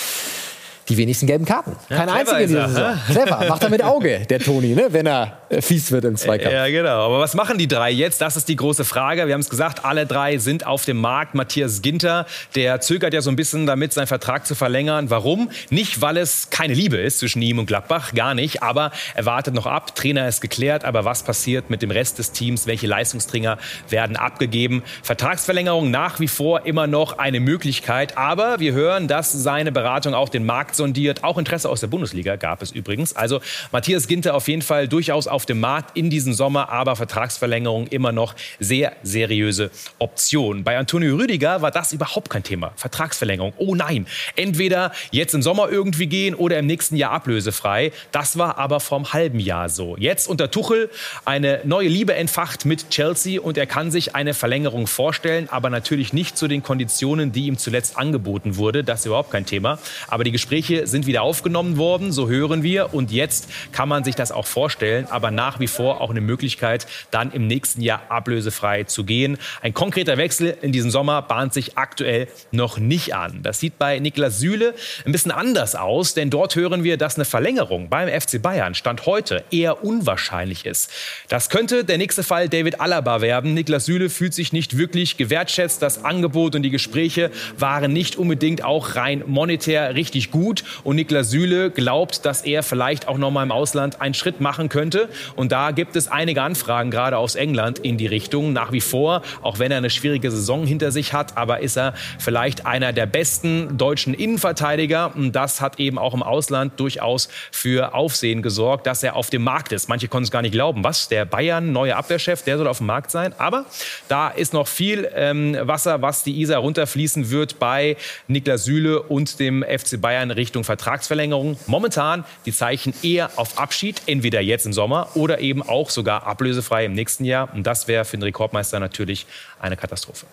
die 0.89 0.97
wenigsten 0.97 1.27
gelben 1.27 1.45
Karten. 1.45 1.77
Keine 1.89 2.13
Ja, 2.13 2.23
clever 2.23 2.37
einzige 2.37 2.43
in 2.43 2.49
dieser 2.49 2.69
Saison. 2.69 2.83
er, 2.83 2.99
Clever, 3.13 3.45
macht 3.49 3.63
er 3.63 3.71
mit 3.71 3.83
Auge, 3.83 4.27
der 4.29 4.41
Toni, 4.41 4.75
ne? 4.75 4.87
wenn 4.91 5.07
er 5.07 5.39
äh, 5.49 5.63
fies 5.63 5.91
wird 5.93 6.05
im 6.05 6.17
Zweikampf. 6.17 6.53
Ja, 6.53 6.67
genau. 6.69 7.07
Aber 7.07 7.21
was 7.21 7.35
machen 7.35 7.59
die 7.59 7.69
drei 7.69 7.91
jetzt? 7.91 8.21
Das 8.21 8.37
ist 8.37 8.49
die 8.49 8.57
große 8.57 8.85
Frage. 8.85 9.27
Wir 9.27 9.35
haben 9.35 9.41
es 9.41 9.49
gesagt, 9.49 9.85
alle 9.85 10.07
drei 10.07 10.39
sind 10.39 10.67
auf 10.67 10.85
dem 10.85 10.99
Markt. 10.99 11.35
Matthias 11.35 11.83
Ginter, 11.83 12.27
der 12.55 12.81
zögert 12.81 13.15
ja 13.15 13.21
so 13.21 13.31
ein 13.31 13.37
bisschen 13.37 13.67
damit, 13.67 13.93
seinen 13.93 14.07
Vertrag 14.07 14.47
zu 14.47 14.55
verlängern. 14.55 15.11
Warum? 15.11 15.51
Nicht, 15.71 16.01
weil 16.01 16.17
es 16.17 16.51
keine 16.51 16.75
Liebe 16.75 16.97
ist 16.97 17.21
zwischen 17.21 17.43
ihm 17.43 17.59
und 17.59 17.67
Gladbach, 17.67 18.13
gar 18.15 18.35
nicht. 18.35 18.63
Aber 18.63 18.91
er 19.15 19.25
wartet 19.25 19.55
noch 19.55 19.67
ab. 19.67 19.95
Trainer 19.95 20.27
ist 20.27 20.41
geklärt. 20.41 20.85
Aber 20.85 21.05
was 21.05 21.23
passiert 21.23 21.71
mit 21.71 21.83
dem 21.83 21.91
Rest 21.91 22.19
des 22.19 22.33
Teams? 22.33 22.67
Welche 22.67 22.87
Leistungsträger 22.87 23.59
werden 23.89 24.17
abgegeben? 24.17 24.83
Vertragsverlängerung 25.03 25.91
nach 25.91 26.19
wie 26.21 26.29
vor 26.29 26.67
immer 26.67 26.87
noch 26.87 27.19
eine 27.19 27.41
Möglichkeit. 27.41 28.19
Aber 28.19 28.59
wir 28.59 28.73
hören, 28.73 29.07
dass 29.09 29.33
seine 29.33 29.71
Beratung 29.71 30.15
auch 30.15 30.29
den 30.29 30.45
Markt 30.45 30.72
sondiert. 30.75 31.25
Auch 31.25 31.39
Interesse 31.39 31.69
aus 31.69 31.81
der 31.81 31.89
Bundesliga 31.89 32.37
gab 32.37 32.63
es 32.63 32.73
übrigens. 32.73 33.15
Also 33.15 33.41
Matthias 33.71 34.07
Ginter 34.07 34.35
auf 34.35 34.49
jeden 34.49 34.63
Fall 34.63 34.89
durchaus 34.89 35.27
auf 35.27 35.47
dem 35.47 35.61
Markt 35.61 35.97
in 35.97 36.11
diesem 36.11 36.33
Sommer, 36.33 36.69
aber 36.71 36.97
Vertragsverlängerung 36.97 37.87
immer 37.89 38.13
noch 38.13 38.35
sehr 38.61 38.93
seriöse 39.03 39.71
Option. 39.99 40.65
Bei 40.65 40.79
Antonio 40.79 41.17
Rüdiger 41.17 41.63
war 41.63 41.71
das 41.71 41.93
überhaupt 41.93 42.31
kein 42.31 42.43
Thema. 42.43 42.73
Vertragsverlängerung. 42.77 43.53
Oh 43.59 43.75
nein. 43.75 44.07
Entweder 44.37 44.93
jetzt 45.11 45.35
im 45.35 45.43
Sommer 45.43 45.69
irgendwie 45.71 46.07
gehen 46.07 46.35
oder 46.35 46.59
im 46.59 46.67
nächsten 46.67 46.97
Jahr 46.97 47.13
ablösefrei. 47.13 47.93
Das 48.13 48.39
war 48.39 48.59
aber 48.59 48.81
vom 48.81 49.13
halben 49.13 49.41
Jahr 49.41 49.69
so. 49.69 49.97
Jetzt 49.97 50.29
unter 50.29 50.51
Tuchel 50.51 50.91
eine 51.25 51.61
neue 51.65 51.89
Liebe 51.89 52.15
entfacht 52.15 52.65
mit 52.65 52.91
Chelsea 52.91 53.41
und 53.41 53.59
er 53.59 53.67
kann 53.67 53.91
sich 53.91 54.15
eine 54.15 54.35
Verlängerung 54.35 54.87
vorstellen, 54.87 55.49
aber 55.51 55.71
natürlich 55.71 56.13
nicht 56.13 56.37
zu 56.37 56.49
den 56.49 56.63
Konditionen, 56.63 57.33
die 57.33 57.47
ihm 57.47 57.59
zuletzt 57.59 57.97
angeboten 57.97 58.57
wurde. 58.57 58.85
Das 58.85 59.01
ist 59.01 59.07
überhaupt 59.07 59.31
kein 59.31 59.47
Thema. 59.47 59.79
Aber 60.09 60.25
die 60.25 60.33
Gespräche 60.33 60.62
sind 60.85 61.07
wieder 61.07 61.23
aufgenommen 61.23 61.77
worden, 61.77 62.13
so 62.13 62.29
hören 62.29 62.63
wir. 62.63 62.95
Und 62.95 63.11
jetzt 63.11 63.49
kann 63.73 63.89
man 63.89 64.05
sich 64.05 64.15
das 64.15 64.33
auch 64.33 64.47
vorstellen, 64.47 65.07
aber 65.11 65.31
nach 65.31 65.61
wie 65.61 65.67
vor 65.67 66.01
auch 66.01 66.11
eine 66.11 66.21
Möglichkeit, 66.21 66.87
dann 67.11 67.33
im 67.33 67.47
nächsten 67.47 67.81
Jahr 67.81 68.03
ablösefrei 68.09 68.85
zu 68.85 69.05
gehen. 69.05 69.39
Ein 69.61 69.75
konkreter 69.75 70.17
Wechsel 70.17 70.57
in 70.63 70.73
diesem 70.73 70.91
Sommer 70.91 71.23
bahnt 71.23 71.55
sich 71.55 71.79
aktuell 71.79 72.29
noch 72.51 72.79
nicht 72.79 73.15
an. 73.15 73.43
Das 73.43 73.61
sieht 73.61 73.79
bei 73.79 73.99
Niklas 73.99 74.39
Süle 74.39 74.75
ein 75.07 75.13
bisschen 75.13 75.31
anders 75.31 75.75
aus, 75.75 76.15
denn 76.15 76.31
dort 76.31 76.57
hören 76.57 76.85
wir, 76.85 76.97
dass 76.97 77.17
eine 77.17 77.25
Verlängerung 77.25 77.89
beim 77.89 78.09
FC 78.09 78.41
Bayern 78.41 78.75
Stand 78.75 79.07
heute 79.07 79.45
eher 79.51 79.85
unwahrscheinlich 79.85 80.67
ist. 80.67 80.91
Das 81.29 81.49
könnte 81.49 81.85
der 81.85 81.99
nächste 81.99 82.23
Fall 82.23 82.49
David 82.49 82.81
Alaba 82.81 83.21
werden. 83.21 83.55
Niklas 83.55 83.87
Süle 83.87 84.11
fühlt 84.11 84.35
sich 84.35 84.53
nicht 84.53 84.77
wirklich 84.77 85.17
gewertschätzt. 85.17 85.83
Das 85.83 86.05
Angebot 86.05 86.55
und 86.55 86.63
die 86.63 86.71
Gespräche 86.71 87.31
waren 87.59 87.93
nicht 87.93 88.17
unbedingt 88.17 88.65
auch 88.65 88.97
rein 88.97 89.23
monetär 89.27 89.95
richtig 89.95 90.31
gut. 90.31 90.52
Und 90.85 90.97
Niklas 90.97 91.31
Süle 91.31 91.71
glaubt, 91.71 92.25
dass 92.27 92.43
er 92.43 92.63
vielleicht 92.63 93.09
auch 93.09 93.19
noch 93.19 93.31
mal 93.31 93.43
im 93.43 93.53
Ausland 93.53 94.01
einen 94.01 94.15
Schritt 94.15 94.41
machen 94.41 94.69
könnte. 94.69 95.09
Und 95.37 95.53
da 95.53 95.71
gibt 95.71 95.97
es 95.97 96.09
einige 96.09 96.43
Anfragen, 96.43 96.91
gerade 96.91 97.19
aus 97.19 97.35
England, 97.35 97.79
in 97.79 97.97
die 97.97 98.07
Richtung. 98.07 98.53
Nach 98.53 98.73
wie 98.73 98.81
vor, 98.81 99.23
auch 99.43 99.59
wenn 99.59 99.71
er 99.71 99.79
eine 99.79 99.91
schwierige 99.91 100.31
Saison 100.31 100.67
hinter 100.67 100.93
sich 100.93 101.13
hat, 101.13 101.37
aber 101.37 101.61
ist 101.61 101.77
er 101.77 101.95
vielleicht 102.19 102.67
einer 102.67 102.93
der 102.93 103.07
besten 103.07 103.77
deutschen 103.79 104.15
Innenverteidiger. 104.15 105.15
Und 105.15 105.33
das 105.33 105.61
hat 105.61 105.79
eben 105.81 105.99
auch 105.99 106.15
im 106.15 106.23
Ausland 106.23 106.79
durchaus 106.79 107.29
für 107.51 107.95
Aufsehen 107.95 108.43
gesorgt, 108.43 108.87
dass 108.87 109.03
er 109.03 109.17
auf 109.17 109.31
dem 109.31 109.43
Markt 109.43 109.73
ist. 109.73 109.89
Manche 109.89 110.09
konnten 110.09 110.25
es 110.25 110.31
gar 110.31 110.43
nicht 110.43 110.53
glauben. 110.53 110.85
Was? 110.85 111.09
Der 111.09 111.25
Bayern, 111.25 111.73
neue 111.73 111.97
Abwehrchef, 111.97 112.43
der 112.43 112.59
soll 112.59 112.67
auf 112.67 112.79
dem 112.79 112.87
Markt 112.87 113.11
sein. 113.11 113.35
Aber 113.39 113.67
da 114.09 114.29
ist 114.29 114.53
noch 114.53 114.69
viel 114.69 115.09
ähm, 115.15 115.57
Wasser, 115.61 116.03
was 116.03 116.23
die 116.23 116.41
Isar 116.41 116.59
runterfließen 116.59 117.31
wird 117.31 117.59
bei 117.59 117.97
Niklas 118.27 118.65
Süle 118.65 119.03
und 119.03 119.39
dem 119.41 119.63
FC 119.63 120.01
Bayern 120.01 120.31
Richtung 120.43 120.65
Vertragsverlängerung. 120.65 121.57
Momentan 121.69 122.25
die 122.47 122.53
Zeichen 122.53 122.93
eher 123.03 123.31
auf 123.37 123.59
Abschied, 123.59 124.03
entweder 124.07 124.41
jetzt 124.41 124.67
im 124.67 124.73
Sommer 124.73 125.09
oder 125.15 125.39
eben 125.39 125.63
auch 125.63 125.89
sogar 125.89 126.27
ablösefrei 126.27 126.85
im 126.85 126.95
nächsten 126.95 127.25
Jahr. 127.25 127.49
Und 127.55 127.65
das 127.65 127.87
wäre 127.87 128.05
für 128.05 128.17
den 128.17 128.25
Rekordmeister 128.25 128.81
natürlich 128.81 129.25
eine 129.61 129.77
Katastrophe. 129.77 130.27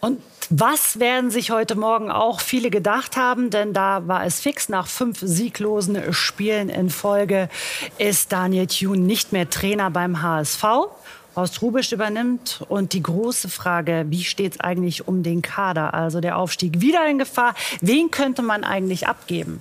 Und 0.00 0.20
was 0.50 0.98
werden 0.98 1.30
sich 1.30 1.50
heute 1.50 1.76
Morgen 1.76 2.10
auch 2.10 2.40
viele 2.40 2.68
gedacht 2.68 3.16
haben, 3.16 3.48
denn 3.48 3.72
da 3.72 4.06
war 4.06 4.26
es 4.26 4.40
fix, 4.40 4.68
nach 4.68 4.86
fünf 4.86 5.20
sieglosen 5.22 6.12
Spielen 6.12 6.68
in 6.68 6.90
Folge 6.90 7.48
ist 7.96 8.32
Daniel 8.32 8.66
Thune 8.66 9.00
nicht 9.00 9.32
mehr 9.32 9.48
Trainer 9.48 9.90
beim 9.90 10.20
HSV. 10.20 10.64
Horst 11.34 11.62
Rubisch 11.62 11.92
übernimmt. 11.92 12.64
Und 12.68 12.92
die 12.92 13.02
große 13.02 13.48
Frage, 13.48 14.06
wie 14.08 14.24
steht 14.24 14.54
es 14.54 14.60
eigentlich 14.60 15.08
um 15.08 15.22
den 15.22 15.42
Kader? 15.42 15.94
Also 15.94 16.20
der 16.20 16.36
Aufstieg 16.38 16.80
wieder 16.80 17.06
in 17.08 17.18
Gefahr. 17.18 17.54
Wen 17.80 18.10
könnte 18.10 18.42
man 18.42 18.64
eigentlich 18.64 19.08
abgeben? 19.08 19.60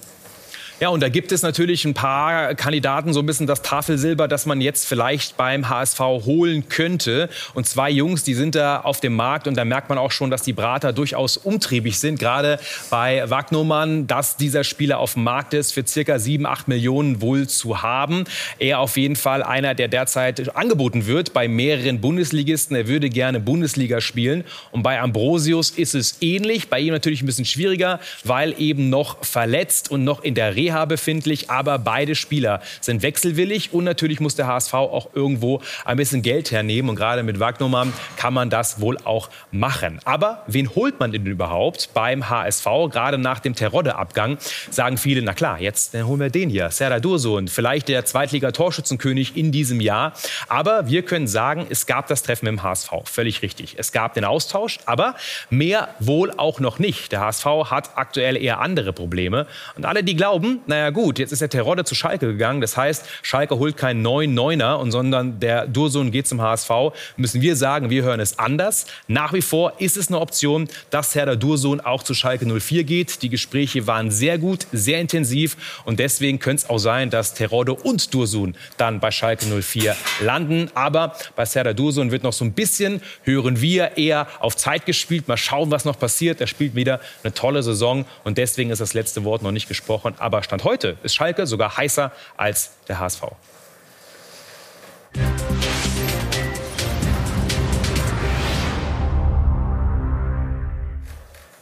Ja, 0.82 0.89
und 0.89 1.04
da 1.04 1.10
gibt 1.10 1.32
es 1.32 1.44
natürlich 1.44 1.86
ein 1.86 1.94
paar 1.94 2.56
Kandidaten, 2.56 3.13
so 3.13 3.20
ein 3.20 3.28
bisschen 3.28 3.46
das 3.46 3.62
Tafelsilber, 3.62 4.28
das 4.28 4.48
man 4.48 4.62
jetzt 4.62 4.88
vielleicht 4.88 5.38
beim 5.38 5.70
HSV 5.70 6.00
holen 6.00 6.70
könnte. 6.70 7.30
Und 7.54 7.67
zwei 7.67 7.91
Jungs, 7.91 8.24
die 8.24 8.34
sind 8.34 8.56
da 8.56 8.82
auf 8.82 9.00
dem 9.00 9.15
Markt 9.15 9.48
und 9.48 9.56
da 9.56 9.63
merkt 9.63 9.89
man 9.89 10.00
auch 10.00 10.10
schon, 10.10 10.32
dass 10.32 10.41
die 10.41 10.54
Brater 10.54 10.91
durchaus 10.91 11.38
umtriebig 11.38 12.00
sind. 12.00 12.17
Gerade 12.17 12.60
bei 12.89 13.30
Wagnermann, 13.30 14.08
dass 14.08 14.38
dieser 14.38 14.63
Spieler 14.63 14.98
auf 14.98 15.13
dem 15.13 15.24
Markt 15.24 15.54
ist, 15.54 15.72
für 15.72 15.86
circa 15.86 16.17
sieben, 16.17 16.48
acht 16.48 16.67
Millionen 16.67 17.22
wohl 17.22 17.48
zu 17.48 17.84
haben. 17.84 18.24
Er 18.58 18.80
auf 18.80 18.98
jeden 18.98 19.15
Fall 19.15 19.44
einer, 19.44 19.76
der 19.76 19.88
derzeit 19.88 20.56
angeboten 20.56 21.06
wird 21.06 21.32
bei 21.32 21.48
mehreren 21.48 22.02
Bundesligisten. 22.02 22.76
Er 22.76 22.88
würde 22.88 23.12
gerne 23.12 23.39
Bundesliga 23.39 24.02
spielen. 24.02 24.46
Und 24.72 24.82
bei 24.82 25.00
Ambrosius 25.00 25.70
ist 25.70 25.94
es 25.94 26.24
ähnlich. 26.24 26.70
Bei 26.70 26.80
ihm 26.80 26.91
natürlich 26.91 27.22
ein 27.22 27.28
bisschen 27.28 27.46
schwieriger, 27.46 28.00
weil 28.24 28.60
eben 28.60 28.89
noch 28.89 29.24
verletzt 29.24 29.91
und 29.91 30.04
noch 30.04 30.24
in 30.24 30.34
der 30.34 30.56
Reha 30.56 30.71
befindlich. 30.88 31.50
Aber 31.50 31.80
beide 31.80 32.16
Spieler 32.16 32.62
sind 32.82 33.02
wechselwillig 33.02 33.74
und 33.74 33.84
natürlich 33.84 34.20
muss 34.20 34.36
der 34.36 34.48
HSV 34.48 34.74
auch 34.74 35.10
irgendwo 35.14 35.62
ein 35.86 35.98
bisschen 35.98 36.22
Geld 36.22 36.52
hernehmen. 36.52 36.90
Und 36.90 36.96
gerade 36.96 37.24
mit 37.24 37.40
Wagnermann 37.40 37.94
kann 38.18 38.34
man 38.34 38.50
das 38.50 38.82
wohl 38.82 38.98
auch 39.04 39.30
machen. 39.52 40.00
Aber 40.06 40.44
wen 40.48 40.74
holt 40.76 41.00
man 41.00 41.12
denn 41.12 41.26
überhaupt 41.26 41.90
beim 41.94 42.30
HSV? 42.30 42.66
Gerade 42.92 43.18
nach 43.18 43.40
dem 43.40 43.56
Terodde-Abgang 43.56 44.38
sagen 44.70 44.98
viele, 44.98 45.22
na 45.22 45.34
klar, 45.34 45.60
jetzt 45.60 45.94
dann 45.94 46.08
holen 46.08 46.20
wir 46.20 46.30
den 46.30 46.50
hier, 46.50 46.70
Serdar 46.72 47.00
Dursun, 47.00 47.48
vielleicht 47.48 47.88
der 47.88 48.06
Zweitliga-Torschützenkönig 48.06 49.36
in 49.36 49.52
diesem 49.52 49.82
Jahr. 49.82 50.14
Aber 50.48 50.88
wir 50.88 51.04
können 51.04 51.28
sagen, 51.28 51.68
es 51.70 51.86
gab 51.86 52.08
das 52.08 52.24
Treffen 52.24 52.48
im 52.48 52.64
HSV. 52.64 52.90
Völlig 53.06 53.42
richtig. 53.42 53.76
Es 53.78 53.92
gab 53.92 54.14
den 54.14 54.26
Austausch, 54.26 54.80
aber 54.86 55.16
mehr 55.50 55.90
wohl 56.00 56.32
auch 56.32 56.60
noch 56.60 56.80
nicht. 56.80 57.12
Der 57.12 57.22
HSV 57.22 57.46
hat 57.66 57.92
aktuell 57.96 58.38
eher 58.38 58.60
andere 58.60 58.94
Probleme. 58.94 59.48
Und 59.76 59.86
alle, 59.86 60.04
die 60.04 60.16
glauben, 60.16 60.61
naja 60.67 60.89
gut, 60.89 61.19
jetzt 61.19 61.32
ist 61.32 61.41
der 61.41 61.50
Terodde 61.50 61.84
zu 61.84 61.95
Schalke 61.95 62.28
gegangen. 62.28 62.62
Das 62.62 62.78
heißt, 62.78 63.06
Schalke 63.21 63.58
holt 63.58 63.78
keinen 63.78 64.02
neuen 64.02 64.34
Neuner, 64.34 64.80
und 64.80 64.91
sondern 64.91 65.39
der 65.39 65.67
Dursun 65.67 66.12
geht 66.12 66.28
zum 66.28 66.41
HSV. 66.41 66.69
Müssen 67.17 67.41
wir 67.41 67.56
sagen, 67.56 67.89
wir 67.89 68.04
hören 68.04 68.19
es 68.19 68.39
anders. 68.39 68.86
Nach 69.08 69.34
wie 69.34 69.41
vor 69.41 69.74
ist 69.80 69.97
es 69.97 70.08
eine 70.08 70.19
Option, 70.19 70.67
dass 70.89 71.13
Serdar 71.13 71.36
Dursun 71.36 71.82
auch 71.82 72.04
zu 72.04 72.13
Schalke 72.13 72.45
04 72.45 72.84
geht. 72.84 73.21
Die 73.21 73.30
Gespräche 73.30 73.88
waren 73.88 74.12
sehr 74.12 74.38
gut, 74.38 74.67
sehr 74.71 75.00
intensiv 75.00 75.82
und 75.86 76.00
deswegen 76.00 76.39
könnte 76.39 76.63
es 76.63 76.69
auch 76.69 76.78
sein, 76.78 77.10
dass 77.10 77.34
Terodde 77.34 77.74
und 77.74 78.13
Dursun 78.13 78.56
dann 78.78 79.00
bei 79.00 79.12
Schalke 79.12 79.45
04 79.45 79.95
landen. 80.21 80.69
Aber 80.74 81.15
bei 81.36 81.45
Serdar 81.45 81.74
Dursun 81.74 82.12
wird 82.12 82.24
noch 82.24 82.34
so 82.34 82.45
ein 82.45 82.54
bisschen, 82.54 83.02
hören 83.24 83.62
wir, 83.62 83.97
eher 83.97 84.28
auf 84.39 84.56
Zeit 84.56 84.86
gespielt. 84.86 85.28
Mal 85.28 85.38
schauen, 85.38 85.71
was 85.71 85.86
noch 85.86 85.97
passiert. 85.97 86.41
Er 86.41 86.47
spielt 86.47 86.76
wieder 86.76 87.00
eine 87.24 87.34
tolle 87.34 87.63
Saison 87.63 88.06
und 88.24 88.38
deswegen 88.38 88.69
ist 88.69 88.80
das 88.80 88.93
letzte 88.93 89.24
Wort 89.24 89.41
noch 89.43 89.52
nicht 89.52 89.67
gesprochen. 89.67 90.13
Aber 90.17 90.43
Stand 90.52 90.66
heute 90.66 90.98
ist 91.02 91.16
Schalke 91.16 91.48
sogar 91.48 91.78
heißer 91.78 92.12
als 92.36 92.72
der 92.90 93.00
HSV. 93.00 93.22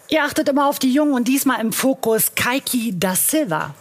Ihr 0.08 0.24
achtet 0.24 0.50
immer 0.50 0.68
auf 0.68 0.80
die 0.80 0.92
Jungen 0.92 1.14
und 1.14 1.28
diesmal 1.28 1.62
im 1.62 1.72
Fokus 1.72 2.34
Kaiki 2.34 2.96
da 2.98 3.16
Silva. 3.16 3.76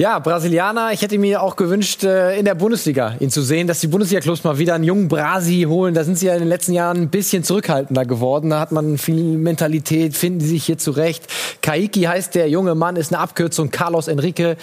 Ja, 0.00 0.20
Brasilianer. 0.20 0.92
Ich 0.92 1.02
hätte 1.02 1.18
mir 1.18 1.42
auch 1.42 1.56
gewünscht, 1.56 2.04
äh, 2.04 2.38
in 2.38 2.44
der 2.44 2.54
Bundesliga 2.54 3.16
ihn 3.18 3.30
zu 3.30 3.42
sehen, 3.42 3.66
dass 3.66 3.80
die 3.80 3.88
Bundesliga-Clubs 3.88 4.44
mal 4.44 4.56
wieder 4.56 4.76
einen 4.76 4.84
jungen 4.84 5.08
Brasi 5.08 5.66
holen. 5.68 5.92
Da 5.92 6.04
sind 6.04 6.16
sie 6.16 6.26
ja 6.26 6.34
in 6.34 6.38
den 6.38 6.48
letzten 6.48 6.72
Jahren 6.72 6.98
ein 6.98 7.08
bisschen 7.08 7.42
zurückhaltender 7.42 8.04
geworden. 8.04 8.50
Da 8.50 8.60
hat 8.60 8.70
man 8.70 8.96
viel 8.96 9.36
Mentalität, 9.36 10.16
finden 10.16 10.38
sie 10.38 10.50
sich 10.50 10.66
hier 10.66 10.78
zurecht. 10.78 11.26
Kaiki 11.62 12.02
heißt 12.02 12.36
der 12.36 12.48
junge 12.48 12.76
Mann, 12.76 12.94
ist 12.94 13.12
eine 13.12 13.20
Abkürzung. 13.20 13.72
Carlos 13.72 14.06
Enrique 14.06 14.56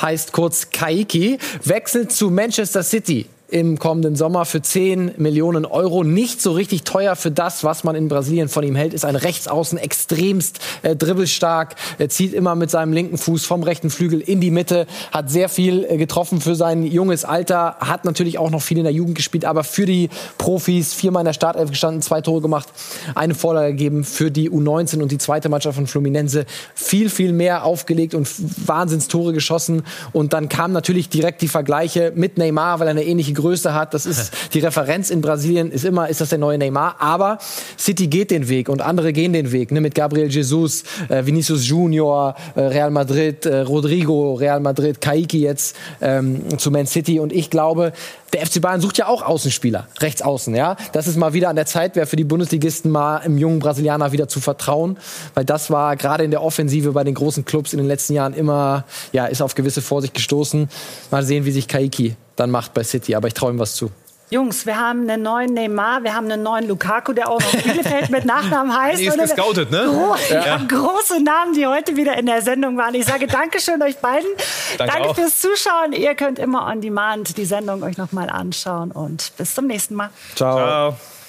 heißt 0.00 0.30
kurz 0.30 0.70
Kaiki, 0.70 1.40
wechselt 1.64 2.12
zu 2.12 2.30
Manchester 2.30 2.84
City 2.84 3.26
im 3.50 3.78
kommenden 3.78 4.16
Sommer 4.16 4.44
für 4.44 4.62
10 4.62 5.12
Millionen 5.16 5.64
Euro. 5.64 6.04
Nicht 6.04 6.40
so 6.40 6.52
richtig 6.52 6.84
teuer 6.84 7.16
für 7.16 7.30
das, 7.30 7.64
was 7.64 7.84
man 7.84 7.96
in 7.96 8.08
Brasilien 8.08 8.48
von 8.48 8.64
ihm 8.64 8.76
hält. 8.76 8.94
Ist 8.94 9.04
ein 9.04 9.16
Rechtsaußen, 9.16 9.78
extremst 9.78 10.60
äh, 10.82 10.96
dribbelstark, 10.96 11.74
Er 11.98 12.08
zieht 12.08 12.32
immer 12.32 12.54
mit 12.54 12.70
seinem 12.70 12.92
linken 12.92 13.18
Fuß 13.18 13.44
vom 13.44 13.62
rechten 13.62 13.90
Flügel 13.90 14.20
in 14.20 14.40
die 14.40 14.50
Mitte, 14.50 14.86
hat 15.12 15.30
sehr 15.30 15.48
viel 15.48 15.84
äh, 15.84 15.96
getroffen 15.96 16.40
für 16.40 16.54
sein 16.54 16.84
junges 16.84 17.24
Alter, 17.24 17.76
hat 17.80 18.04
natürlich 18.04 18.38
auch 18.38 18.50
noch 18.50 18.62
viel 18.62 18.78
in 18.78 18.84
der 18.84 18.92
Jugend 18.92 19.16
gespielt, 19.16 19.44
aber 19.44 19.64
für 19.64 19.86
die 19.86 20.08
Profis 20.38 20.94
viermal 20.94 21.22
in 21.22 21.26
der 21.26 21.32
Startelf 21.32 21.70
gestanden, 21.70 22.02
zwei 22.02 22.20
Tore 22.20 22.40
gemacht, 22.40 22.68
eine 23.14 23.34
Vorlage 23.34 23.72
gegeben 23.72 24.04
für 24.04 24.30
die 24.30 24.50
U19 24.50 25.02
und 25.02 25.12
die 25.12 25.18
zweite 25.18 25.48
Mannschaft 25.48 25.76
von 25.76 25.86
Fluminense. 25.86 26.46
Viel, 26.74 27.10
viel 27.10 27.32
mehr 27.32 27.64
aufgelegt 27.64 28.14
und 28.14 28.28
Wahnsinnstore 28.66 29.32
geschossen. 29.32 29.82
Und 30.12 30.32
dann 30.32 30.48
kamen 30.48 30.72
natürlich 30.72 31.08
direkt 31.08 31.42
die 31.42 31.48
Vergleiche 31.48 32.12
mit 32.14 32.38
Neymar, 32.38 32.80
weil 32.80 32.88
er 32.88 32.92
eine 32.92 33.04
ähnliche 33.04 33.32
Größe 33.40 33.74
hat. 33.74 33.94
Das 33.94 34.06
ist 34.06 34.32
die 34.54 34.60
Referenz 34.60 35.10
in 35.10 35.20
Brasilien, 35.20 35.70
ist 35.70 35.84
immer, 35.84 36.08
ist 36.08 36.20
das 36.20 36.28
der 36.28 36.38
neue 36.38 36.58
Neymar. 36.58 36.96
Aber 36.98 37.38
City 37.78 38.06
geht 38.06 38.30
den 38.30 38.48
Weg 38.48 38.68
und 38.68 38.82
andere 38.82 39.12
gehen 39.12 39.32
den 39.32 39.52
Weg. 39.52 39.72
Ne? 39.72 39.80
Mit 39.80 39.94
Gabriel 39.94 40.30
Jesus, 40.30 40.84
äh, 41.08 41.24
Vinicius 41.24 41.66
Junior, 41.66 42.34
äh, 42.54 42.60
Real 42.60 42.90
Madrid, 42.90 43.46
äh, 43.46 43.60
Rodrigo, 43.60 44.34
Real 44.34 44.60
Madrid, 44.60 45.00
Kaiki 45.00 45.40
jetzt 45.40 45.76
ähm, 46.00 46.58
zu 46.58 46.70
Man 46.70 46.86
City. 46.86 47.20
Und 47.20 47.32
ich 47.32 47.50
glaube, 47.50 47.92
der 48.32 48.46
FC 48.46 48.60
Bayern 48.60 48.80
sucht 48.80 48.98
ja 48.98 49.08
auch 49.08 49.22
Außenspieler, 49.22 49.88
rechts 50.00 50.22
außen, 50.22 50.54
ja. 50.54 50.76
Das 50.92 51.06
ist 51.06 51.16
mal 51.16 51.32
wieder 51.32 51.48
an 51.48 51.56
der 51.56 51.66
Zeit, 51.66 51.96
wäre 51.96 52.06
für 52.06 52.16
die 52.16 52.24
Bundesligisten 52.24 52.90
mal 52.90 53.18
im 53.18 53.38
jungen 53.38 53.58
Brasilianer 53.58 54.12
wieder 54.12 54.28
zu 54.28 54.40
vertrauen, 54.40 54.98
weil 55.34 55.44
das 55.44 55.70
war 55.70 55.96
gerade 55.96 56.24
in 56.24 56.30
der 56.30 56.42
Offensive 56.42 56.92
bei 56.92 57.04
den 57.04 57.14
großen 57.14 57.44
Clubs 57.44 57.72
in 57.72 57.78
den 57.78 57.88
letzten 57.88 58.14
Jahren 58.14 58.34
immer, 58.34 58.84
ja, 59.12 59.26
ist 59.26 59.42
auf 59.42 59.54
gewisse 59.54 59.82
Vorsicht 59.82 60.14
gestoßen. 60.14 60.68
Mal 61.10 61.24
sehen, 61.24 61.44
wie 61.44 61.50
sich 61.50 61.66
Kaiki 61.66 62.16
dann 62.40 62.50
macht 62.50 62.74
bei 62.74 62.82
City, 62.82 63.14
aber 63.14 63.28
ich 63.28 63.34
traue 63.34 63.52
ihm 63.52 63.58
was 63.58 63.74
zu. 63.74 63.90
Jungs, 64.30 64.64
wir 64.64 64.78
haben 64.78 65.10
einen 65.10 65.22
neuen 65.22 65.54
Neymar, 65.54 66.04
wir 66.04 66.14
haben 66.14 66.30
einen 66.30 66.44
neuen 66.44 66.68
Lukaku, 66.68 67.12
der 67.12 67.28
auch 67.28 67.40
noch 67.40 67.50
Bielefeld 67.62 68.10
mit 68.10 68.24
Nachnamen 68.24 68.74
heißt. 68.80 69.00
Die 69.00 69.06
ist 69.06 69.18
gescoutet, 69.18 69.72
ne? 69.72 69.86
Gro 69.86 70.14
ja. 70.32 70.56
Große 70.56 71.20
Namen, 71.20 71.52
die 71.54 71.66
heute 71.66 71.96
wieder 71.96 72.16
in 72.16 72.26
der 72.26 72.40
Sendung 72.40 72.76
waren. 72.78 72.94
Ich 72.94 73.06
sage 73.06 73.26
Dankeschön 73.26 73.82
euch 73.82 73.98
beiden. 73.98 74.30
Danke, 74.78 74.94
Danke 74.94 75.14
fürs 75.14 75.40
Zuschauen. 75.40 75.92
Ihr 75.92 76.14
könnt 76.14 76.38
immer 76.38 76.66
on 76.68 76.80
demand 76.80 77.36
die 77.36 77.44
Sendung 77.44 77.82
euch 77.82 77.98
noch 77.98 78.12
mal 78.12 78.30
anschauen 78.30 78.92
und 78.92 79.32
bis 79.36 79.54
zum 79.54 79.66
nächsten 79.66 79.96
Mal. 79.96 80.10
Ciao. 80.36 80.56
Ciao. 80.56 81.19